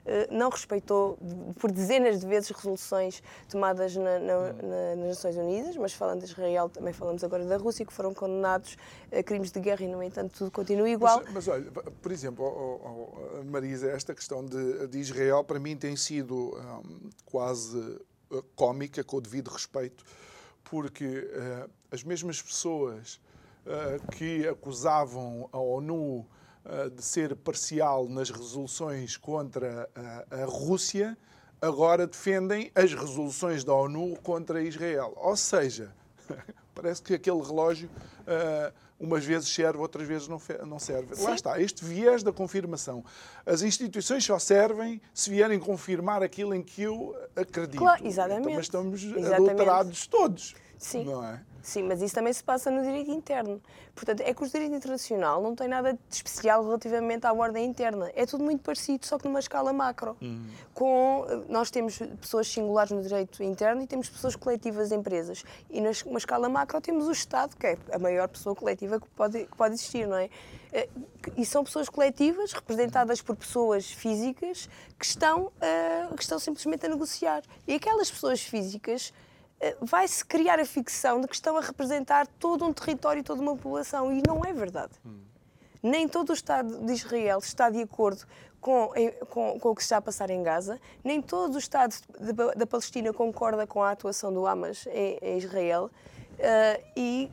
[0.06, 1.18] eh, não respeitou
[1.58, 6.26] por dezenas de vezes resoluções tomadas na, na, na, nas Nações Unidas, mas falando de
[6.26, 8.76] Israel, também falamos agora da Rússia, que foram condenados
[9.10, 11.20] a crimes de guerra e, no entanto, tudo continua igual.
[11.24, 15.76] Mas, mas olha, por exemplo, oh, oh, Marisa, esta questão de, de, Israel, para mim,
[15.76, 17.98] tem sido um, quase
[18.30, 20.04] eh, cómica, com o devido respeito,
[20.62, 23.20] porque uh, as mesmas pessoas
[24.12, 26.26] que acusavam a ONU
[26.64, 29.88] uh, de ser parcial nas resoluções contra
[30.30, 31.16] a Rússia,
[31.60, 35.12] agora defendem as resoluções da ONU contra Israel.
[35.16, 35.92] Ou seja,
[36.74, 37.88] parece que aquele relógio
[39.00, 41.16] umas vezes serve, outras vezes não, não serve.
[41.16, 41.24] Sim.
[41.24, 43.02] Lá está, este viés da confirmação.
[43.46, 47.78] As instituições só servem se vierem confirmar aquilo em que eu acredito.
[47.78, 48.42] Claro, exatamente.
[48.42, 49.34] Então, mas estamos exatamente.
[49.34, 50.54] adulterados todos.
[50.76, 51.04] Sim.
[51.04, 51.42] Não é?
[51.62, 53.60] Sim, mas isso também se passa no direito interno.
[53.94, 58.10] Portanto, é que o direito internacional não tem nada de especial relativamente à ordem interna.
[58.14, 60.16] É tudo muito parecido, só que numa escala macro.
[60.20, 60.46] Uhum.
[60.72, 65.44] Com, nós temos pessoas singulares no direito interno e temos pessoas coletivas empresas.
[65.68, 69.44] E numa escala macro temos o Estado, que é a maior pessoa coletiva que pode,
[69.44, 70.30] que pode existir, não é?
[70.72, 70.88] Eh,
[71.36, 74.68] e são pessoas coletivas representadas por pessoas físicas
[74.98, 77.42] que estão, uh, que estão simplesmente a negociar.
[77.66, 79.29] E aquelas pessoas físicas eh,
[79.80, 84.12] vai-se criar a ficção de que estão a representar todo um território toda uma população.
[84.12, 84.92] E não é verdade.
[85.82, 88.26] Nem todo o Estado de Israel está de acordo
[88.60, 88.90] com,
[89.28, 91.94] com, com, o que está a passar em Gaza, nem todo o Estado
[92.54, 95.90] da Palestina concorda com a atuação do Hamas em, em Israel.
[96.38, 97.30] Uh, e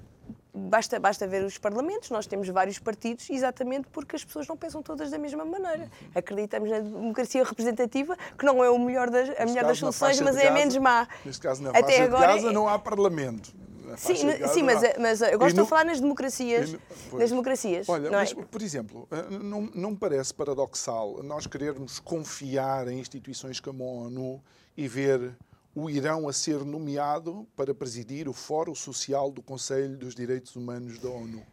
[0.70, 4.82] Basta, basta ver os parlamentos, nós temos vários partidos, exatamente porque as pessoas não pensam
[4.82, 5.90] todas da mesma maneira.
[6.16, 10.36] Acreditamos na democracia representativa, que não é o melhor das, a melhor das soluções, mas
[10.38, 11.08] é a menos má.
[11.24, 13.54] Neste caso, na Até agora, de Gaza não há parlamento.
[13.96, 14.16] Sim,
[14.54, 16.74] sim mas, mas eu gosto no, de falar nas democracias.
[16.74, 18.36] No, nas democracias olha, mas, é?
[18.36, 24.44] por exemplo, eh, não, não parece paradoxal nós querermos confiar em instituições como a ONU
[24.76, 25.32] e ver
[25.80, 30.98] o Irão a ser nomeado para presidir o Fórum Social do Conselho dos Direitos Humanos
[30.98, 31.46] da ONU.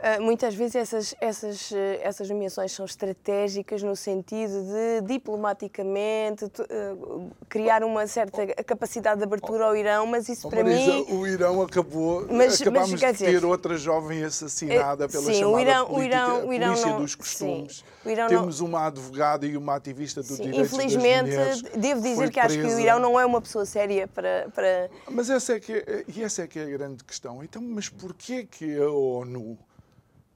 [0.00, 7.30] Uh, muitas vezes essas, essas, eh, essas nomeações são estratégicas no sentido de diplomaticamente uh,
[7.50, 11.06] criar uma certa capacidade de abertura ao Irão, mas isso oh, para Marisa, mim.
[11.10, 12.26] O Irão acabou.
[12.30, 16.00] Mas, acabámos mas, de dizer, ter outra jovem assassinada pela sim, chamada o Irão, política,
[16.00, 17.84] o Irão, o Irão polícia não, dos costumes.
[18.02, 21.30] Sim, Temos não, uma advogada e uma ativista do direito Infelizmente,
[21.76, 22.46] devo dizer que presa.
[22.46, 24.48] acho que o Irão não é uma pessoa séria para.
[24.54, 24.88] para...
[25.10, 27.44] Mas essa é, que é, essa é que é a grande questão.
[27.44, 29.58] Então, mas porquê que a ONU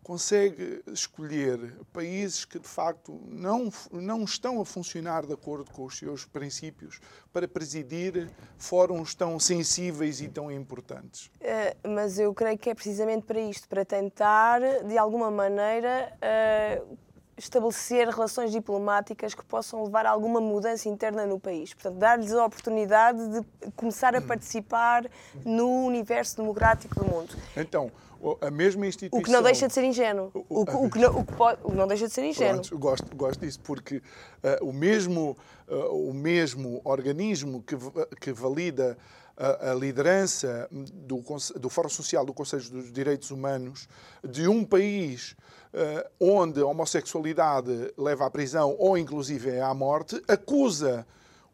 [0.05, 5.99] consegue escolher países que de facto não, não estão a funcionar de acordo com os
[5.99, 7.01] seus princípios
[7.33, 11.31] para presidir fóruns tão sensíveis e tão importantes?
[11.41, 16.99] Uh, mas eu creio que é precisamente para isto, para tentar, de alguma maneira, uh,
[17.37, 21.75] estabelecer relações diplomáticas que possam levar a alguma mudança interna no país.
[21.75, 25.09] Portanto, dar-lhes a oportunidade de começar a participar
[25.45, 27.35] no universo democrático do mundo.
[27.57, 27.91] Então,
[28.41, 29.21] a mesma instituição.
[29.21, 30.31] O que não deixa de ser ingênuo.
[30.49, 32.61] O, o, o que, não, o que pode, não deixa de ser ingênuo.
[32.61, 34.03] Pronto, gosto, gosto disso, porque uh,
[34.63, 35.37] o, mesmo,
[35.69, 37.77] uh, o mesmo organismo que,
[38.21, 38.97] que valida
[39.37, 41.23] a, a liderança do,
[41.57, 43.89] do Fórum Social do Conselho dos Direitos Humanos
[44.23, 45.37] de um país
[46.21, 51.07] onde a homossexualidade leva à prisão ou inclusive à morte, acusa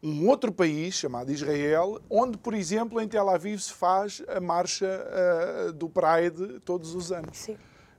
[0.03, 4.87] um outro país chamado Israel, onde, por exemplo, em Tel Aviv se faz a marcha
[4.87, 7.37] uh, do Pride todos os anos.
[7.37, 7.57] Sim.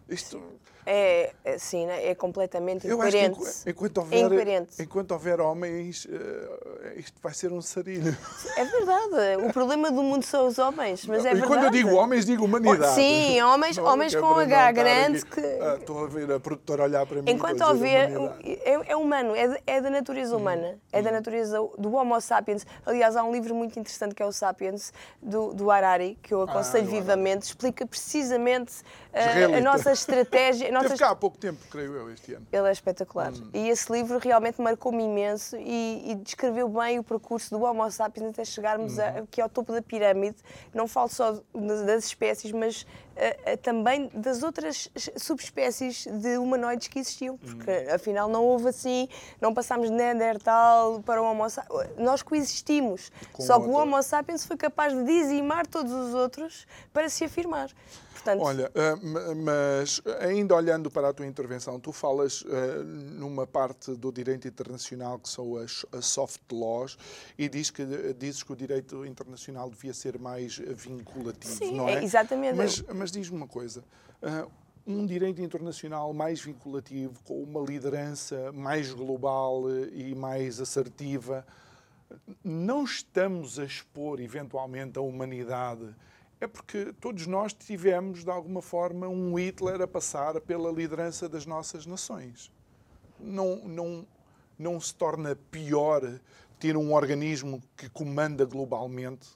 [0.08, 0.42] Isto...
[0.84, 2.08] É, é, sim, né?
[2.08, 3.38] é completamente incoerente.
[3.38, 8.16] Que, enquanto, houver, é enquanto houver homens, uh, isto vai ser um sarilho.
[8.56, 9.44] É verdade.
[9.44, 11.44] O problema do mundo são os homens, mas é e verdade.
[11.44, 12.94] E quando eu digo homens, digo humanidade.
[12.94, 15.24] Sim, homens, homens com H grande.
[15.24, 15.40] Que...
[15.40, 17.30] Ah, estou a ver a produtora olhar para mim.
[17.30, 18.10] Enquanto houver.
[18.42, 20.74] É, é, humano, é, é da natureza humana.
[20.74, 20.78] Hum.
[20.92, 21.14] É da hum.
[21.14, 22.66] natureza do Homo sapiens.
[22.84, 24.92] Aliás, há um livro muito interessante que é o Sapiens,
[25.22, 28.80] do, do Harari, que eu aconselho ah, vivamente, explica precisamente
[29.12, 30.90] uh, a nossa estratégia nossas...
[30.90, 32.46] Teve cá há pouco tempo, creio eu, este ano.
[32.50, 33.32] Ele é espetacular.
[33.32, 33.50] Hum.
[33.52, 38.30] E esse livro realmente marcou-me imenso e, e, descreveu bem o percurso do Homo sapiens
[38.30, 39.04] até chegarmos uhum.
[39.04, 40.36] a, aqui ao topo da pirâmide.
[40.74, 46.98] Não falo só das espécies, mas uh, uh, também das outras subespécies de humanoides que
[46.98, 47.36] existiam.
[47.36, 47.94] Porque, uhum.
[47.94, 49.08] afinal, não houve assim,
[49.40, 51.90] não passámos de Neandertal para o Homo sapiens.
[51.98, 53.10] Nós coexistimos.
[53.32, 57.24] Com só que o Homo sapiens foi capaz de dizimar todos os outros para se
[57.24, 57.70] afirmar.
[58.12, 58.42] Portanto...
[58.42, 64.12] Olha, uh, mas ainda olhando para a tua intervenção, tu falas uh, numa parte do
[64.12, 66.96] direito internacional que são as, as soft laws
[67.36, 67.84] e diz que,
[68.16, 71.94] dizes que o direito internacional devia ser mais vinculativo, Sim, não é?
[71.94, 72.56] é exatamente.
[72.56, 73.84] Mas, mas diz-me uma coisa.
[74.22, 74.50] Uh,
[74.86, 81.46] um direito internacional mais vinculativo, com uma liderança mais global e mais assertiva,
[82.42, 85.94] não estamos a expor eventualmente a humanidade
[86.42, 91.46] é porque todos nós tivemos, de alguma forma, um Hitler a passar pela liderança das
[91.46, 92.50] nossas nações.
[93.20, 94.04] Não, não,
[94.58, 96.02] não se torna pior
[96.58, 99.28] ter um organismo que comanda globalmente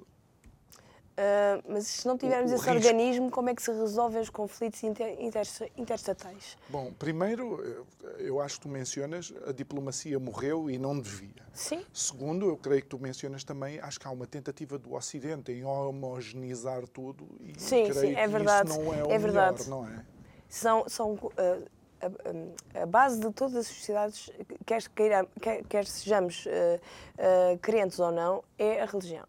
[1.17, 2.89] Uh, mas se não tivermos o, o esse risco.
[2.89, 6.59] organismo, como é que se resolvem os conflitos inter, inter, interestatais?
[6.69, 7.87] Bom, primeiro,
[8.19, 11.47] eu acho que tu mencionas a diplomacia morreu e não devia.
[11.55, 11.83] Sim.
[11.91, 15.65] Segundo, eu creio que tu mencionas também, acho que há uma tentativa do Ocidente em
[15.65, 18.71] homogeneizar tudo e sim, sim, é que verdade.
[18.71, 19.65] isso não é, é o verdade.
[19.65, 20.05] melhor, não é?
[20.51, 21.31] São, são uh,
[22.75, 24.31] a, a, base de todas as sociedades,
[24.67, 29.25] quer, queira, quer, quer sejamos uh, crentes ou não, é a religião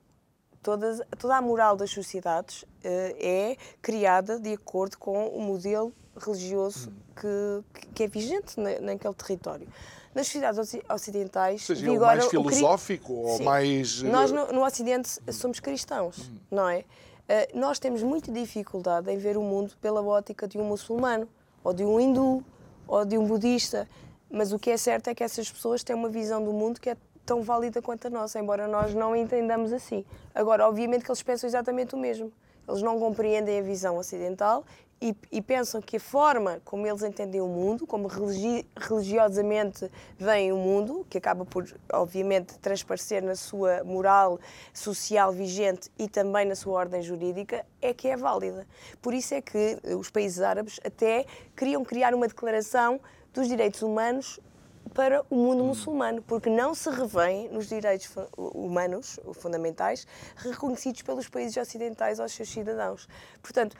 [0.67, 6.91] todas, toda a moral das sociedades uh, é criada de acordo com o modelo religioso
[7.15, 9.65] que, que é vigente na, naquele território.
[10.13, 11.63] Nas sociedades ocidentais.
[11.63, 13.43] Seja vigora mais filosófico o, ou Sim.
[13.45, 14.01] mais.
[14.01, 16.38] Nós no, no Ocidente somos cristãos, hum.
[16.51, 16.80] não é?
[16.80, 21.30] Uh, nós temos muita dificuldade em ver o mundo pela ótica de um muçulmano,
[21.63, 22.43] ou de um hindu,
[22.86, 23.88] ou de um budista.
[24.30, 26.89] Mas o que é certo é que essas pessoas têm uma visão do mundo que
[26.89, 30.05] é tão válida quanto a nossa, embora nós não entendamos assim.
[30.33, 32.31] Agora, obviamente que eles pensam exatamente o mesmo.
[32.65, 34.63] Eles não compreendem a visão ocidental
[35.01, 40.53] e, e pensam que a forma como eles entendem o mundo, como religi religiosamente veem
[40.53, 44.39] o mundo, que acaba por, obviamente, transparecer na sua moral
[44.73, 48.65] social vigente e também na sua ordem jurídica, é que é válida.
[49.01, 51.25] Por isso é que os países árabes até
[51.57, 53.01] queriam criar uma declaração
[53.33, 54.39] dos direitos humanos
[54.89, 55.67] para o mundo hum.
[55.67, 62.50] muçulmano, porque não se revêem nos direitos humanos fundamentais reconhecidos pelos países ocidentais aos seus
[62.50, 63.08] cidadãos.
[63.41, 63.76] Portanto,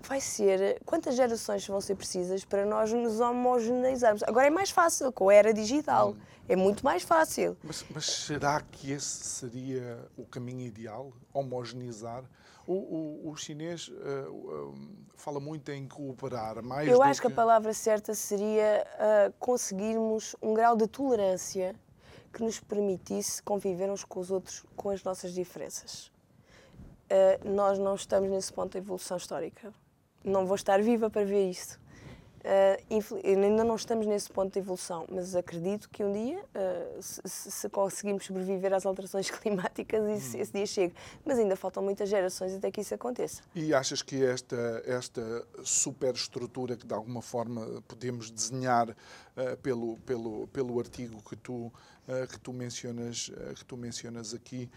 [0.00, 0.80] vai ser.
[0.84, 4.22] Quantas gerações vão ser precisas para nós nos homogeneizarmos?
[4.24, 6.12] Agora é mais fácil, com a era digital.
[6.12, 6.16] Hum.
[6.48, 7.56] É muito mais fácil.
[7.62, 11.12] Mas, mas, será que esse seria o caminho ideal?
[11.32, 12.24] Homogeneizar?
[12.66, 13.92] O, o, o chinês uh,
[14.30, 14.74] uh,
[15.16, 16.88] fala muito em cooperar mais.
[16.88, 17.26] Eu acho que...
[17.26, 17.32] que...
[17.32, 21.74] a palavra certa seria uh, conseguirmos um grau de tolerância
[22.32, 26.10] que nos permitisse conviver uns com os outros com as nossas diferenças.
[27.44, 29.74] nós não estamos nesse ponto da evolução histórica.
[30.24, 31.81] Não vou estar viva para ver isto.
[32.42, 37.22] Uh, ainda não estamos nesse ponto de evolução, mas acredito que um dia, uh, se,
[37.24, 40.38] se, conseguimos sobreviver às alterações climáticas, hum.
[40.40, 40.94] esse, dia chega.
[41.24, 43.42] Mas ainda faltam muitas gerações até que isso aconteça.
[43.54, 50.48] E achas que esta, esta superestrutura que de alguma forma podemos desenhar uh, pelo, pelo,
[50.48, 51.72] pelo artigo que tu,
[52.28, 54.68] que tu, mencionas, que tu mencionas aqui,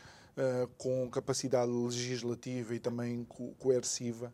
[0.78, 4.32] com capacidade legislativa e também co coerciva,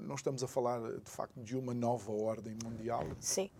[0.00, 3.04] não estamos a falar, de facto, de uma nova ordem mundial?
[3.20, 3.50] Sim,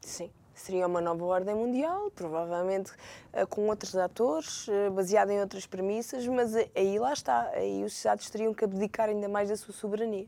[0.00, 0.30] sim.
[0.54, 6.26] Seria uma nova ordem mundial, provavelmente uh, com outros atores, uh, baseada em outras premissas,
[6.26, 7.50] mas aí lá está.
[7.50, 10.26] Aí os Estados teriam que abdicar ainda mais da sua soberania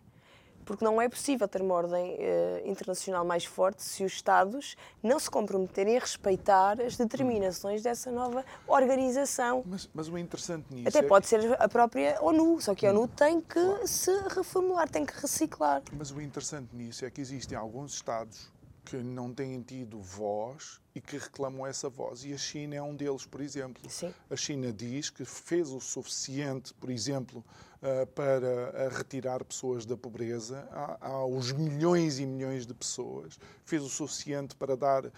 [0.68, 5.18] porque não é possível ter uma ordem uh, internacional mais forte se os Estados não
[5.18, 9.64] se comprometerem a respeitar as determinações dessa nova organização.
[9.64, 10.86] Mas, mas o interessante nisso.
[10.86, 11.02] Até é...
[11.02, 13.88] pode ser a própria ONU, só que a ONU tem que claro.
[13.88, 15.80] se reformular, tem que reciclar.
[15.90, 18.52] Mas o interessante nisso é que existem alguns Estados
[18.88, 22.24] que não têm tido voz e que reclamam essa voz.
[22.24, 23.82] E a China é um deles, por exemplo.
[23.90, 24.14] Sim.
[24.30, 27.44] A China diz que fez o suficiente, por exemplo,
[27.82, 30.66] uh, para retirar pessoas da pobreza
[31.02, 35.12] aos milhões e milhões de pessoas, fez o suficiente para dar uh,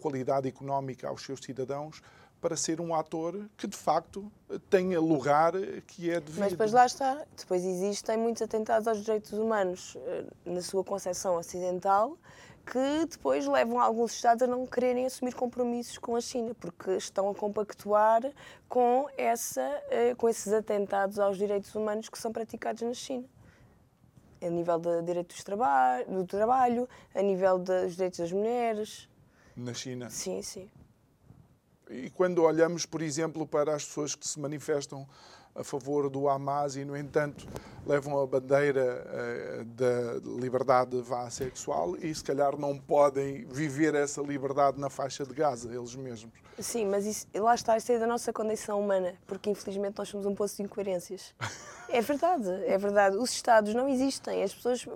[0.00, 2.00] qualidade económica aos seus cidadãos,
[2.40, 4.30] para ser um ator que de facto
[4.68, 5.52] tenha lugar
[5.86, 6.40] que é devido.
[6.40, 11.36] Mas depois lá está, depois existem muitos atentados aos direitos humanos eh, na sua concepção
[11.36, 12.18] ocidental
[12.64, 17.28] que depois levam alguns Estados a não quererem assumir compromissos com a China, porque estão
[17.28, 18.22] a compactuar
[18.68, 19.60] com, essa,
[19.90, 23.24] eh, com esses atentados aos direitos humanos que são praticados na China.
[24.40, 29.08] a nível de direitos do trabalho, do trabalho, a nível dos direitos das mulheres.
[29.54, 30.10] Na China?
[30.10, 30.68] Sim, sim.
[31.88, 35.06] E quando olhamos, por exemplo, para as pessoas que se manifestam
[35.54, 37.46] a favor do Hamas e, no entanto,
[37.86, 44.22] levam a bandeira uh, da liberdade vá sexual e, se calhar, não podem viver essa
[44.22, 46.32] liberdade na faixa de Gaza, eles mesmos.
[46.58, 50.26] Sim, mas isso, lá está, isso é da nossa condição humana, porque, infelizmente, nós somos
[50.26, 51.34] um poço de incoerências.
[51.88, 53.16] É verdade, é verdade.
[53.16, 54.42] Os Estados não existem.
[54.42, 54.86] As pessoas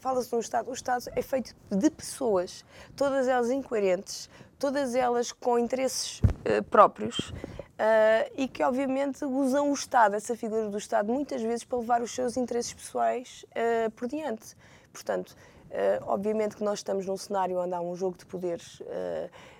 [0.00, 0.68] fala-se de um Estado.
[0.68, 2.64] O Estado é feito de pessoas,
[2.96, 4.28] todas elas incoerentes,
[4.64, 7.18] todas elas com interesses uh, próprios.
[7.28, 12.00] Uh, e que obviamente usam o Estado, essa figura do Estado, muitas vezes para levar
[12.00, 14.56] os seus interesses pessoais uh, por diante.
[14.90, 15.36] Portanto,
[16.02, 18.80] obviamente que nós estamos num cenário onde há um jogo de poderes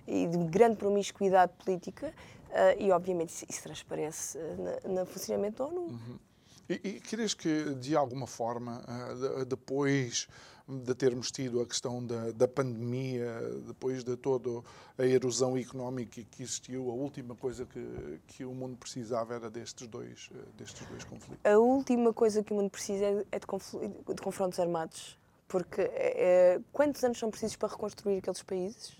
[0.06, 2.14] e de grande promiscuidade política,
[2.78, 4.38] e obviamente isso, isso transparece
[4.84, 5.80] no funcionamento da ONU.
[5.80, 6.18] Uhum.
[6.68, 8.80] E, e que, de alguma forma,
[9.48, 10.28] depois
[10.66, 13.26] de termos tido a questão da, da pandemia,
[13.66, 14.62] depois de toda
[14.96, 19.86] a erosão económica que existiu, a última coisa que, que o mundo precisava era destes
[19.86, 21.44] dois, destes dois conflitos?
[21.44, 25.18] A última coisa que o mundo precisa é de, de confrontos armados.
[25.46, 28.96] Porque é, quantos anos são precisos para reconstruir aqueles países?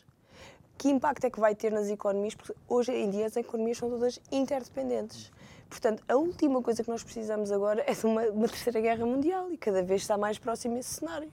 [0.77, 2.35] Que impacto é que vai ter nas economias?
[2.35, 5.33] Porque hoje em dia as economias são todas interdependentes.
[5.69, 9.51] Portanto, a última coisa que nós precisamos agora é de uma, uma terceira guerra mundial
[9.51, 11.33] e cada vez está mais próximo esse cenário.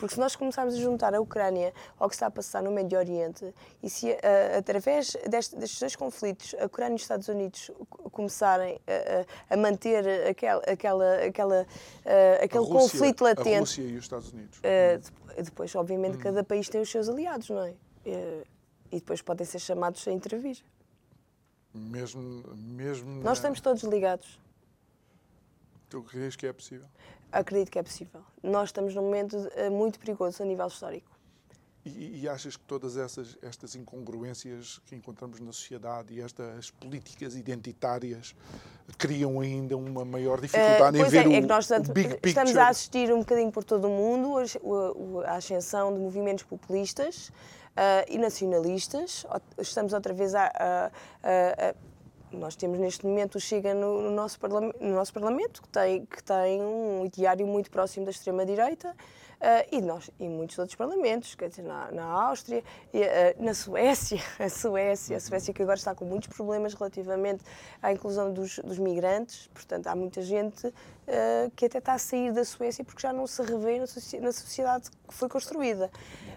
[0.00, 2.98] Porque se nós começarmos a juntar a Ucrânia ao que está a passar no Médio
[2.98, 7.70] Oriente, e se uh, através deste, destes dois conflitos a Ucrânia e os Estados Unidos
[8.10, 13.56] começarem a, a manter aquela, aquela, aquela, uh, aquele Rússia, conflito latente.
[13.56, 14.58] A Rússia e os Estados Unidos.
[14.58, 16.20] Uh, depois, obviamente, hum.
[16.20, 17.74] cada país tem os seus aliados, não é?
[18.90, 20.58] e depois podem ser chamados a intervir.
[21.72, 24.40] Mesmo, mesmo Nós estamos todos ligados.
[25.88, 26.88] Tu crees que é possível?
[27.32, 28.22] Acredito que é possível.
[28.42, 31.10] Nós estamos num momento eh, muito perigoso a nível histórico.
[31.82, 37.34] E, e, achas que todas essas estas incongruências que encontramos na sociedade e estas políticas
[37.34, 38.34] identitárias
[38.98, 42.28] criam ainda uma maior dificuldade uh, em ver é, o, é que nós, big picture?
[42.28, 47.28] Estamos a assistir um bocadinho por todo o mundo a, a ascensão de movimentos populistas
[47.28, 49.24] uh, e nacionalistas.
[49.56, 50.52] Estamos outra vez a,
[51.22, 51.74] a
[52.32, 54.38] nós temos neste momento o Chega no, no, nosso,
[54.80, 58.94] no nosso Parlamento, que tem, que tem um ideário muito próximo da extrema-direita,
[59.72, 62.62] e, nós, e muitos outros parlamentos, quer dizer, na, na Áustria,
[62.92, 63.04] e, uh,
[63.38, 67.42] na Suécia, a Suécia, a Suécia que agora está com muitos problemas relativamente
[67.82, 72.32] à inclusão dos, dos migrantes, portanto, há muita gente uh, que até está a sair
[72.32, 75.90] da Suécia porque já não se revê na, sociedade que foi construída.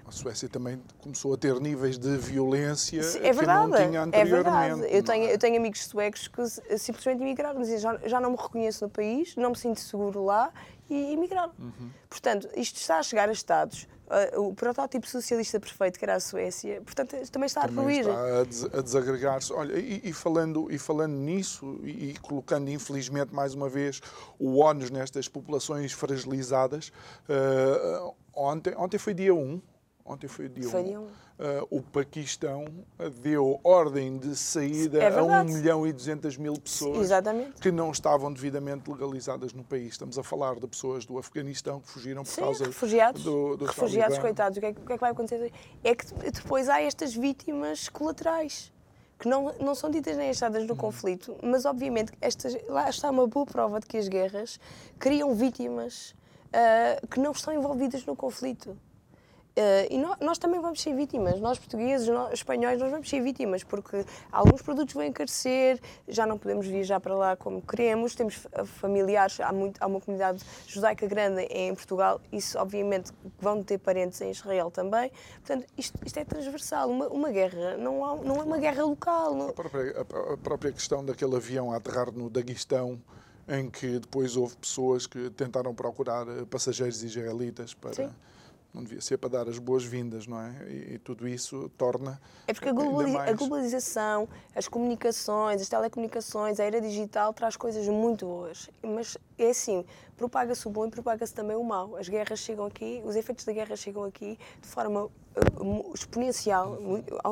[0.06, 4.16] A Suécia também começou a ter níveis de violência é verdade, que não tinha anteriormente.
[4.16, 4.95] É verdade.
[4.95, 8.86] Eu tenho, eu tenho amigos suecos que simplesmente emigraram, dizem, já, já não me reconheço
[8.86, 10.51] no país, não me sinto seguro lá
[10.90, 11.54] e emigraram.
[11.60, 11.90] Uhum.
[12.10, 13.88] Portanto, isto está a chegar a Estados.
[14.36, 18.48] Uh, o protótipo socialista perfeito, que era a Suécia, portanto, também está também a ruir.
[18.48, 19.54] Está a, desagregar-se.
[19.54, 24.02] Olha, e, e, falando, e falando nisso, e, e, colocando, infelizmente, mais uma vez,
[24.38, 26.92] o ónus nestas populações fragilizadas,
[27.30, 29.62] uh, ontem, ontem foi dia 1,
[30.06, 30.84] ontem foi dia foi 1.
[30.84, 31.10] Dia 1 uh,
[31.70, 32.66] o Paquistão
[33.22, 37.62] deu ordem de saída é a 1 milhão e 200 mil pessoas Exatamente.
[37.62, 39.93] que não estavam devidamente legalizadas no país.
[39.93, 43.66] Estamos a falar de pessoas do Afeganistão que fugiram por Sim, causa refugiados, do, do
[43.66, 44.58] Refugiados, coitados.
[44.58, 45.51] O que, é, o que, é, que vai acontecer?
[45.84, 48.72] É que depois há estas vítimas colaterais
[49.20, 50.78] que não, não são ditas nem achadas no uhum.
[50.78, 54.60] conflito, mas obviamente estas, lá está uma boa prova de que as guerras
[54.99, 56.14] criam vítimas
[56.49, 58.78] uh, que não estão envolvidas no conflito.
[59.56, 63.22] Uh, e nós, nós, também vamos ser vítimas, nós portugueses, nós, espanhóis, nós vamos ser
[63.22, 68.47] vítimas, porque alguns produtos vão encarecer, já não podemos viajar para lá como queremos, temos
[68.66, 74.20] familiares, há, muito, há uma comunidade judaica grande em Portugal, isso obviamente vão ter parentes
[74.22, 75.12] em Israel também,
[75.45, 79.36] portanto isto, isto é transversal, uma, uma, guerra não, há, não é uma guerra local.
[79.36, 79.49] Não...
[79.49, 82.99] A, própria, a, a própria questão daquele avião a aterrar no Daguestão,
[83.47, 87.93] em que depois houve pessoas que tentaram procurar eh, passageiros israelitas para...
[87.93, 88.10] Sim
[88.74, 90.65] não devia ser para dar as boas-vindas, não é?
[90.67, 92.19] E, e, tudo isso torna.
[92.47, 93.30] É porque a, mais...
[93.30, 98.69] a, globalização, as comunicações, as telecomunicações, a era digital traz coisas muito boas.
[98.82, 99.86] Mas é assim,
[100.17, 101.95] propaga-se o bom e propaga-se também o mau.
[101.95, 105.09] As guerras chegam aqui, os efeitos da guerra chegam aqui de forma
[105.94, 106.78] exponencial,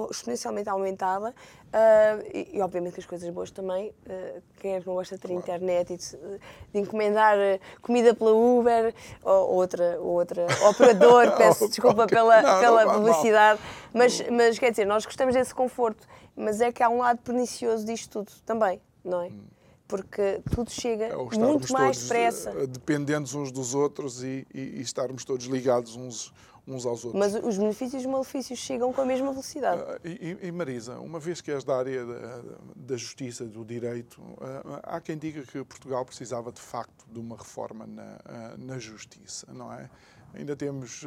[0.10, 4.88] exponencialmente aumentada uh, e, e, obviamente que as coisas boas também, uh, quem é que
[4.88, 5.42] não gosta de ter claro.
[5.42, 6.40] internet e de,
[6.74, 7.38] de encomendar
[7.82, 8.94] comida pela Uber
[9.24, 13.60] ou outra, outra operador, peço desculpa pela, não, pela não publicidade,
[13.94, 17.86] mas, mas quer dizer, nós gostamos desse conforto, mas é que há um lado pernicioso
[17.86, 19.28] disto tudo também, não é?
[19.28, 19.52] Hum
[19.92, 22.52] porque tudo chega é muito mais depressa.
[22.52, 26.34] Eh, dependentes uns dos outros e, e, e, estarmos todos ligados uns,
[26.72, 27.20] uns aos outros.
[27.20, 29.82] Mas os benefícios e os malefícios chegam com a mesma velocidade.
[29.82, 32.42] Uh, e, e, Marisa, uma vez que és da área da,
[32.76, 37.38] da justiça, do direito, uh, há quem diga que Portugal precisava de facto de uma
[37.38, 39.90] reforma na, uh, na justiça, não é?
[40.34, 41.04] Ainda temos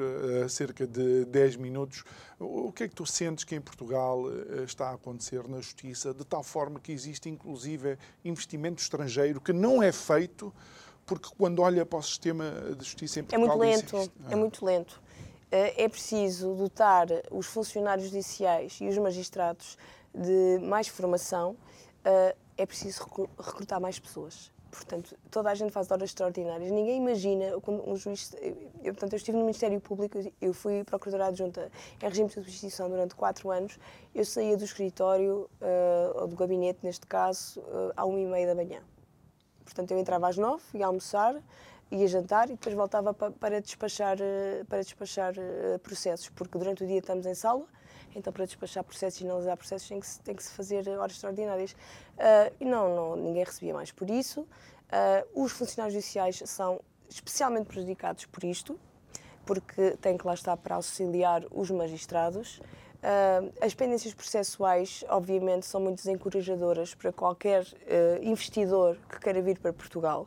[0.50, 2.04] cerca de 10 minutos.
[2.38, 4.24] O que é que tu sentes que em Portugal
[4.66, 9.82] está a acontecer na justiça, de tal forma que existe inclusive investimento estrangeiro que não
[9.82, 10.52] é feito,
[11.06, 13.62] porque quando olha para o sistema de justiça em Portugal.
[13.62, 15.02] É muito lento, existe, é muito lento.
[15.76, 19.78] É preciso dotar os funcionários judiciais e os magistrados
[20.12, 21.56] de mais formação,
[22.56, 23.06] é preciso
[23.38, 26.68] recrutar mais pessoas Portanto, toda a gente faz horas extraordinárias.
[26.70, 28.34] Ninguém imagina quando um juiz.
[28.82, 31.70] Eu, portanto, eu estive no Ministério Público, eu fui procuradora adjunta
[32.02, 33.78] em regime de substituição durante quatro anos.
[34.12, 35.48] Eu saía do escritório,
[36.16, 37.62] ou do gabinete, neste caso,
[37.96, 38.80] à uma e meia da manhã.
[39.64, 41.40] Portanto, eu entrava às nove, ia almoçar,
[41.90, 45.34] ia jantar e depois voltava para, para despachar, uh, para despachar
[45.82, 47.66] processos, porque durante o dia estamos em sala
[48.16, 51.12] então, para despachar processos e analisar processos, tem que se, tem que -se fazer horas
[51.12, 51.72] extraordinárias.
[51.72, 54.42] Uh, e não, não, ninguém recebia mais por isso.
[54.42, 58.78] Uh, os funcionários judiciais são especialmente prejudicados por isto,
[59.44, 62.58] porque têm que lá estar para auxiliar os magistrados.
[62.58, 67.66] Uh, as pendências processuais, obviamente, são muito desencorajadoras para qualquer
[68.22, 70.26] investidor que queira vir para Portugal.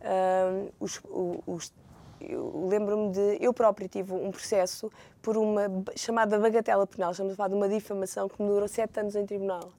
[0.00, 1.00] Uh, os,
[1.46, 1.72] os,
[2.20, 3.38] eu lembro-me de.
[3.40, 4.90] Eu própria tive um processo
[5.22, 5.62] por uma
[5.96, 9.70] chamada bagatela penal, estamos de uma difamação que me durou sete anos em tribunal.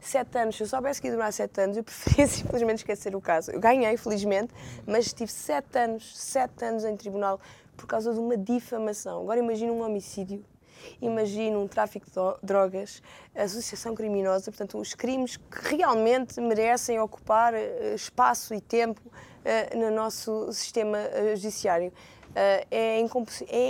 [0.00, 3.20] Sete anos, se eu soubesse que ia durar sete anos, eu preferia simplesmente esquecer o
[3.20, 3.50] caso.
[3.50, 4.54] Eu ganhei, felizmente,
[4.86, 7.40] mas tive sete anos, sete anos em tribunal
[7.76, 9.22] por causa de uma difamação.
[9.22, 10.44] Agora imagina um homicídio
[11.00, 13.02] imagino um tráfico de drogas,
[13.34, 19.90] associação criminosa, portanto, os crimes que realmente merecem ocupar eh, espaço e tempo uh, no
[19.90, 21.92] nosso sistema uh, judiciário.
[22.34, 23.00] É, é,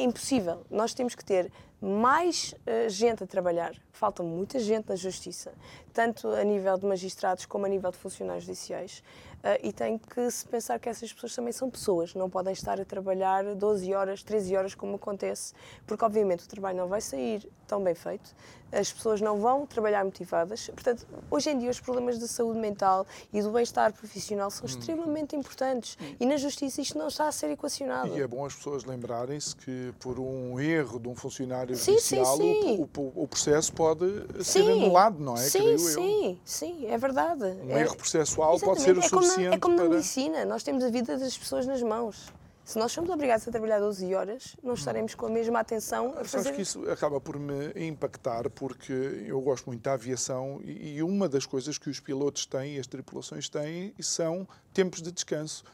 [0.03, 0.67] impossível.
[0.69, 1.51] Nós temos que ter
[1.81, 2.55] mais
[2.89, 3.73] gente a trabalhar.
[3.93, 5.55] Falta muita gente na justiça,
[5.93, 9.03] tanto a nível de magistrados como a nível de funcionários judiciais.
[9.39, 12.81] Uh, e tem que se pensar que essas pessoas também são pessoas, não podem estar
[12.81, 15.55] a trabalhar 12 horas, 13 horas, como acontece,
[15.87, 18.35] porque obviamente o trabalho não vai sair tão bem feito,
[18.73, 20.69] as pessoas não vão trabalhar motivadas.
[20.69, 24.69] Portanto, hoje em dia os problemas da saúde mental e do bem-estar profissional são hum.
[24.69, 26.15] extremamente importantes hum.
[26.19, 28.17] e na justiça isto não está a ser equacionado.
[28.17, 32.37] E é bom as pessoas lembrarem-se que por um erro de um funcionário sim, judicial
[32.37, 32.89] sim, sim.
[32.97, 34.05] O, o, o, processo pode
[34.43, 35.41] ser anulado, não é?
[35.41, 36.39] Sim, sim, eu.
[36.45, 37.45] sim, é verdade.
[37.45, 38.65] Um é, erro processual exatamente.
[38.65, 39.85] pode ser o é suficiente como na, É como para...
[39.85, 42.33] na medicina, nós temos a vida das pessoas nas mãos.
[42.69, 46.23] Se nós somos obrigados a trabalhar 12 horas, não estaremos com a mesma atenção a
[46.23, 46.29] fazer...
[46.29, 51.31] Sabes que isso acaba por me impactar, porque eu gosto muito da aviação e uma
[51.31, 55.65] das coisas que os pilotos têm e as tripulações têm são tempos de descanso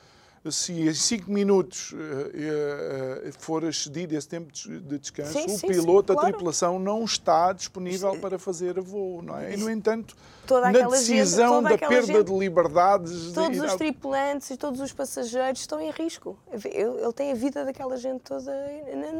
[0.50, 5.68] se em 5 minutos uh, uh, for excedido esse tempo de descanso, sim, o sim,
[5.68, 6.28] piloto, sim, claro.
[6.28, 9.54] a tripulação, não está disponível para fazer voo, não é?
[9.54, 10.14] E, no entanto,
[10.46, 13.32] toda na decisão gente, da perda gente, de liberdades...
[13.32, 13.66] Todos de...
[13.66, 16.38] os tripulantes e todos os passageiros estão em risco.
[16.52, 18.52] Ele, tem a vida daquela gente toda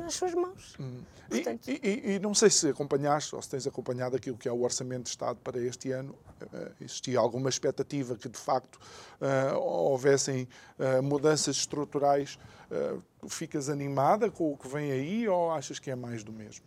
[0.02, 0.74] nas suas mãos.
[0.78, 1.00] Hum.
[1.28, 1.68] Portanto...
[1.68, 4.62] E, e, e, não sei se acompanhaste ou se tens acompanhado aquilo que é o
[4.62, 6.14] Orçamento de Estado para este ano.
[6.42, 8.78] Uh, existia alguma expectativa que, de facto,
[9.20, 10.48] uh, houvessem
[10.78, 12.38] uh, mudanças estruturais.
[13.28, 16.64] ficas animada com o que vem aí ou achas que é mais do mesmo?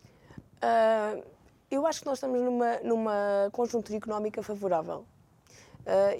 [1.70, 5.04] Eu acho que nós estamos numa, numa conjuntura económica favorável.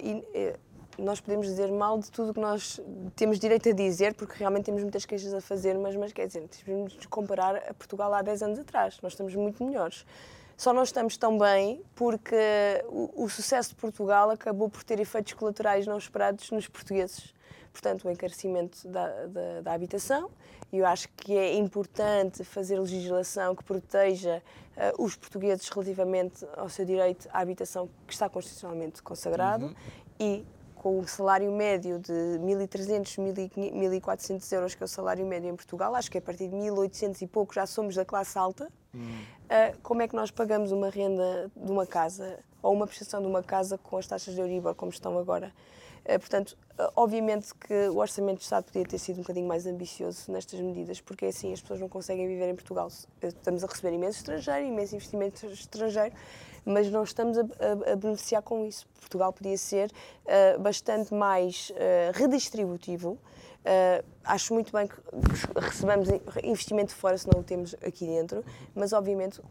[0.01, 0.53] e
[0.99, 2.79] nós podemos dizer mal de tudo que nós
[3.15, 6.47] temos direito a dizer, porque realmente temos muitas queixas a fazer, mas, mas quer dizer,
[6.65, 8.99] temos de comparar a Portugal há 10 anos atrás.
[9.01, 10.05] Nós estamos muito melhores.
[10.57, 12.35] Só não estamos tão bem porque
[12.89, 17.33] o, o sucesso de Portugal acabou por ter efeitos colaterais não esperados nos portugueses.
[17.71, 20.29] Portanto, o encarecimento da, da, da habitação,
[20.71, 24.41] e eu acho que é importante fazer legislação que proteja
[24.77, 29.75] uh, os portugueses relativamente ao seu direito à habitação que está constitucionalmente consagrado uhum.
[30.19, 30.45] e
[30.79, 35.93] com o salário médio de 1.300, 1.400 euros, que é o salário médio em Portugal,
[35.93, 38.99] acho que a partir de 1.800 e pouco já somos da classe alta, hum.
[39.01, 43.27] uh, como é que nós pagamos uma renda de uma casa ou uma prestação de
[43.27, 45.51] uma casa com as taxas de Euribor como estão agora?
[46.09, 46.57] Uh, portanto,
[46.95, 51.01] obviamente que o Orçamento de Estado podia ter sido um bocadinho mais ambicioso nestas medidas,
[51.01, 52.87] porque assim as pessoas não conseguem viver em Portugal.
[53.21, 56.15] Estamos a receber imenso estrangeiro, imenso investimento estrangeiro,
[56.65, 58.87] mas não estamos a, a, a beneficiar com isso.
[58.99, 59.91] Portugal podia ser
[60.25, 63.17] uh, bastante mais uh, redistributivo.
[63.59, 64.95] Uh, acho muito bem que
[65.59, 66.07] recebamos
[66.43, 68.43] investimento de fora se não o temos aqui dentro,
[68.73, 69.41] mas obviamente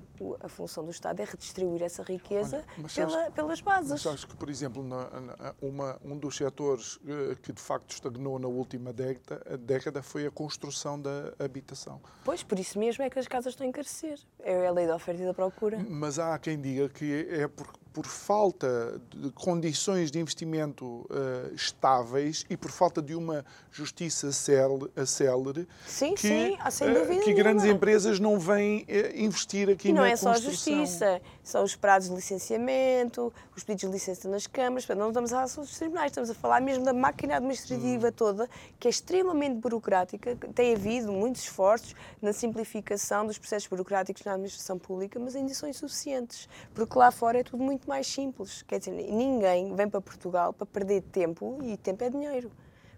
[0.41, 3.91] a função do Estado é redistribuir essa riqueza Olha, pela, sabes, pelas bases.
[3.91, 6.99] Mas acho que, por exemplo, na, na, uma, um dos setores
[7.43, 12.01] que de facto estagnou na última década, década foi a construção da habitação.
[12.25, 14.19] Pois, por isso mesmo é que as casas estão a encarecer.
[14.41, 15.79] É a lei da oferta e da procura.
[15.89, 22.47] Mas há quem diga que é por, por falta de condições de investimento uh, estáveis
[22.49, 27.65] e por falta de uma justiça célere, sim, que, sim, sem dúvida uh, que grandes
[27.65, 30.35] empresas não vêm uh, investir aqui e não na é construção.
[30.37, 35.33] só justiça, são os prazos de licenciamento, os pedidos de licença nas câmaras, não estamos
[35.33, 38.13] a falar só dos tribunais, estamos a falar mesmo da máquina administrativa hum.
[38.13, 44.33] toda, que é extremamente burocrática, tem havido muitos esforços na simplificação dos processos burocráticos na
[44.33, 48.63] administração pública, mas ainda são insuficientes, porque lá fora é tudo muito mais simples.
[48.63, 52.51] Quer dizer, ninguém vem para Portugal para perder tempo e tempo é dinheiro.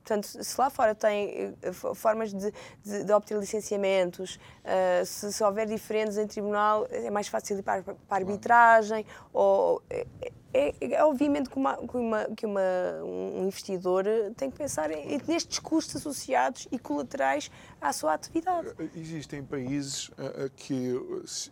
[0.04, 5.44] Portanto, se lá fora tem uh, formas de, de, de, obter licenciamentos, uh, se, se,
[5.44, 10.06] houver diferentes em tribunal, é mais fácil ir para, para a arbitragem, ou, é,
[10.52, 12.60] é, é, obviamente que, uma, que, uma, que uma,
[13.04, 14.04] um investidor
[14.36, 14.88] tem que pensar
[15.28, 18.68] nestes custos associados e colaterais à sua atividade.
[18.96, 20.10] Existem países
[20.56, 20.92] que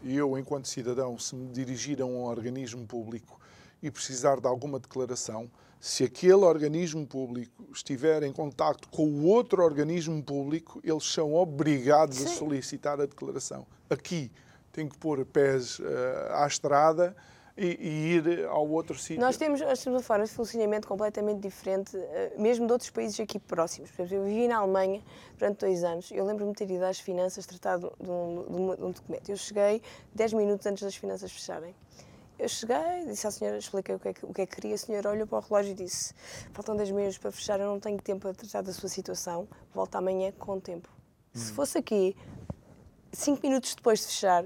[0.03, 3.39] eu, enquanto cidadão, se me dirigir a um organismo público,
[3.83, 5.51] e precisar de alguma declaração,
[5.81, 12.19] se aquele organismo público estiver em contacto com o outro organismo público, eles são obrigados
[12.19, 12.25] Sim.
[12.25, 13.67] a solicitar a declaração.
[13.89, 14.31] Aqui
[14.73, 15.85] tem que pôr pés uh,
[16.33, 17.15] à estrada
[17.57, 19.21] e, e, ir ao outro sítio.
[19.21, 23.19] Nós temos, nós temos uma forma de funcionamento completamente diferente, uh, mesmo de outros países
[23.19, 23.91] aqui próximos.
[23.91, 25.03] Por exemplo, eu vivi na Alemanha
[25.37, 26.11] durante dois anos.
[26.11, 29.29] Eu lembro-me de ter ido às finanças tratar de um, de um, de um documento.
[29.29, 29.83] Eu cheguei
[30.15, 31.75] 10 minutos antes das finanças fecharem.
[32.39, 34.77] Eu cheguei, disse à senhora, expliquei o que, é que, o que é que queria.
[34.77, 36.15] A senhora olhou para o relógio e disse:
[36.53, 39.99] Faltam 10 minutos para fechar, eu não tenho tempo para tratar da sua situação, volta
[39.99, 40.89] amanhã com tempo.
[41.35, 41.39] Hum.
[41.39, 42.17] Se fosse aqui,
[43.13, 44.45] 5 minutos depois de fechar,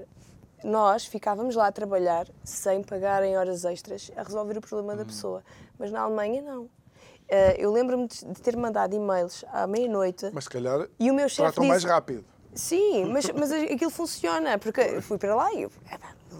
[0.63, 4.97] nós ficávamos lá a trabalhar sem pagar em horas extras a resolver o problema hum.
[4.97, 5.43] da pessoa.
[5.77, 6.63] Mas na Alemanha, não.
[6.63, 10.29] Uh, eu lembro-me de ter mandado e-mails à meia-noite.
[10.33, 12.25] Mas se calhar e o meu tratam disse, mais rápido.
[12.55, 15.71] Sim, mas, mas aquilo funciona, porque eu fui para lá e eu,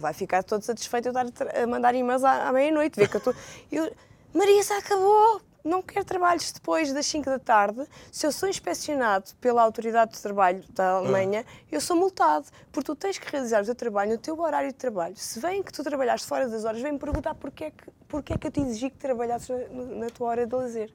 [0.00, 3.18] vai ficar todo satisfeito eu estar a mandar e-mails à, à meia-noite, ver que eu
[3.18, 3.34] estou.
[3.70, 3.92] Eu,
[4.32, 5.40] Maria, já acabou!
[5.64, 7.88] Não quero trabalhos depois das 5 da tarde.
[8.12, 11.64] Se eu sou inspecionado pela Autoridade de Trabalho da Alemanha, ah.
[11.72, 14.74] eu sou multado, porque tu tens que realizar o teu trabalho no teu horário de
[14.74, 15.16] trabalho.
[15.16, 18.36] Se vem que tu trabalhaste fora das horas, vem-me perguntar porquê é que, porquê é
[18.36, 20.92] que eu te exigi que trabalhasses na, na tua hora de lazer.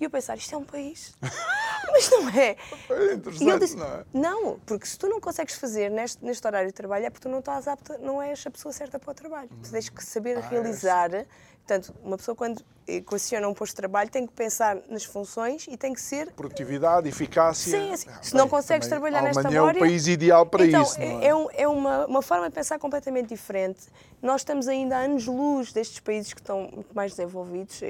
[0.00, 1.14] E eu pensar, isto é um país.
[1.92, 2.56] Mas não é.
[2.90, 4.04] É interessante, disse, não é?
[4.12, 7.30] Não, porque se tu não consegues fazer neste, neste horário de trabalho é porque tu
[7.30, 9.48] não estás apta, não és a pessoa certa para o trabalho.
[9.52, 9.60] Hum.
[9.62, 11.12] Tu tens que saber ah, realizar.
[11.14, 11.26] É
[11.70, 15.76] Portanto, uma pessoa quando equaciona um posto de trabalho tem que pensar nas funções e
[15.76, 16.32] tem que ser...
[16.32, 17.70] Produtividade, eficácia...
[17.70, 19.56] Sim, assim, ah, se bem, não consegues trabalhar nesta área...
[19.56, 21.26] é o país ideal para então, isso, é?
[21.26, 21.34] é?
[21.34, 23.86] Um, é uma, uma forma de pensar completamente diferente.
[24.20, 27.80] Nós estamos ainda a anos-luz destes países que estão muito mais desenvolvidos,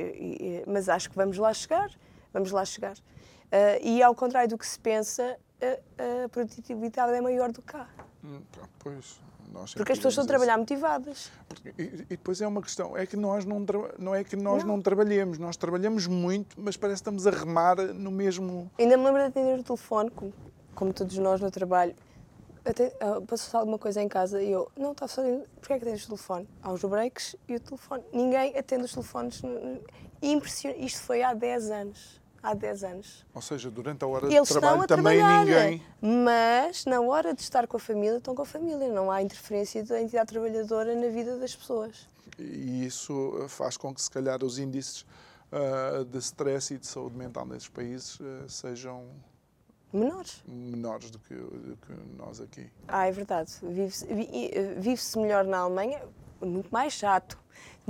[0.67, 1.91] mas acho que vamos lá chegar.
[2.35, 2.97] Vamos lá chegar.
[3.53, 7.73] Uh, e ao contrário do que se pensa, a, a produtividade é maior do que
[7.73, 7.89] cá.
[8.25, 8.41] Hum,
[8.79, 9.21] pois,
[9.75, 11.31] porque as pessoas estão a trabalhar motivadas.
[11.49, 13.65] Porque, e, e, depois é uma questão, é que nós não,
[13.99, 14.77] não é que nós não.
[14.77, 14.83] não.
[14.83, 18.71] trabalhemos, nós trabalhamos muito, mas parece que estamos a remar no mesmo...
[18.79, 20.33] Ainda me lembro de atender o telefone, como,
[20.75, 21.95] como todos nós no trabalho,
[22.65, 25.85] até, uh, passou alguma coisa em casa e eu, não, está só porquê é que
[25.85, 26.49] atendes o telefone?
[26.63, 28.05] Há os breaks e o telefone.
[28.13, 29.43] Ninguém atende os telefones.
[30.23, 30.85] Impressionante.
[30.85, 33.27] Isto foi há 10 anos há 10 anos.
[33.35, 35.83] Ou seja, durante a hora Eles de trabalho também ninguém.
[36.01, 38.89] Mas na hora de estar com a família, estão com a família.
[38.89, 42.09] Não há interferência da entidade trabalhadora na vida das pessoas.
[42.39, 45.05] E isso eh, faz com que, se calhar, os índices
[45.53, 49.05] uh, de stress e de saúde mental nesses países uh, sejam
[49.93, 50.43] menores.
[50.47, 52.71] Menores do que, do que, nós aqui.
[52.89, 53.53] Ah, é verdade.
[53.63, 54.07] Vive-se
[54.79, 56.01] vive melhor na Alemanha,
[56.43, 57.39] muito mais chato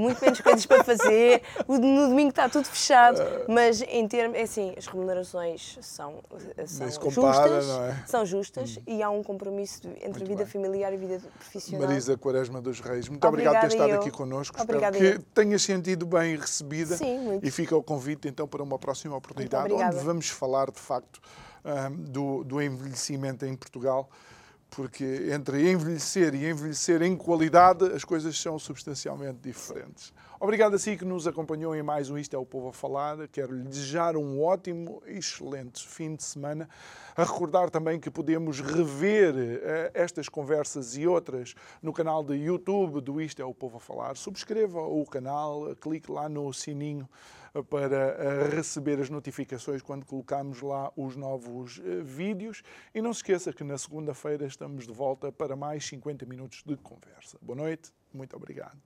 [0.00, 4.74] muito menos coisas para fazer, no domingo está tudo fechado, mas em termos, é assim,
[4.76, 6.20] as remunerações são,
[6.66, 8.04] são compara, justas, é?
[8.06, 8.82] são justas hum.
[8.86, 10.46] e há um compromisso entre muito vida bem.
[10.46, 11.86] familiar e vida profissional.
[11.86, 14.00] Marisa Quaresma dos Reis, muito obrigado por ter estado eu.
[14.00, 14.60] aqui connosco.
[14.60, 18.78] Obrigada Espero que tenhas sentido bem recebida Sim, e fica o convite então para uma
[18.78, 21.20] próxima oportunidade onde vamos falar de facto
[21.90, 24.08] do, do envelhecimento em Portugal
[24.70, 30.12] porque entre envelhecer e envelhecer em qualidade, as coisas são substancialmente diferentes.
[30.38, 33.28] Obrigado a si que nos acompanhou em mais um Isto é o Povo a Falar.
[33.28, 36.66] Quero lhe desejar um ótimo e excelente fim de semana.
[37.14, 43.02] A recordar também que podemos rever uh, estas conversas e outras no canal de YouTube
[43.02, 44.16] do Isto é o Povo a Falar.
[44.16, 47.06] Subscreva o canal, clique lá no sininho
[47.68, 52.62] para eh, receber as notificações quando colocamos lá os novos eh, vídeos.
[52.94, 56.76] E não se esqueça que na segunda-feira estamos de volta para mais 50 minutos de
[56.76, 57.38] conversa.
[57.40, 58.78] Boa noite, muito obrigado.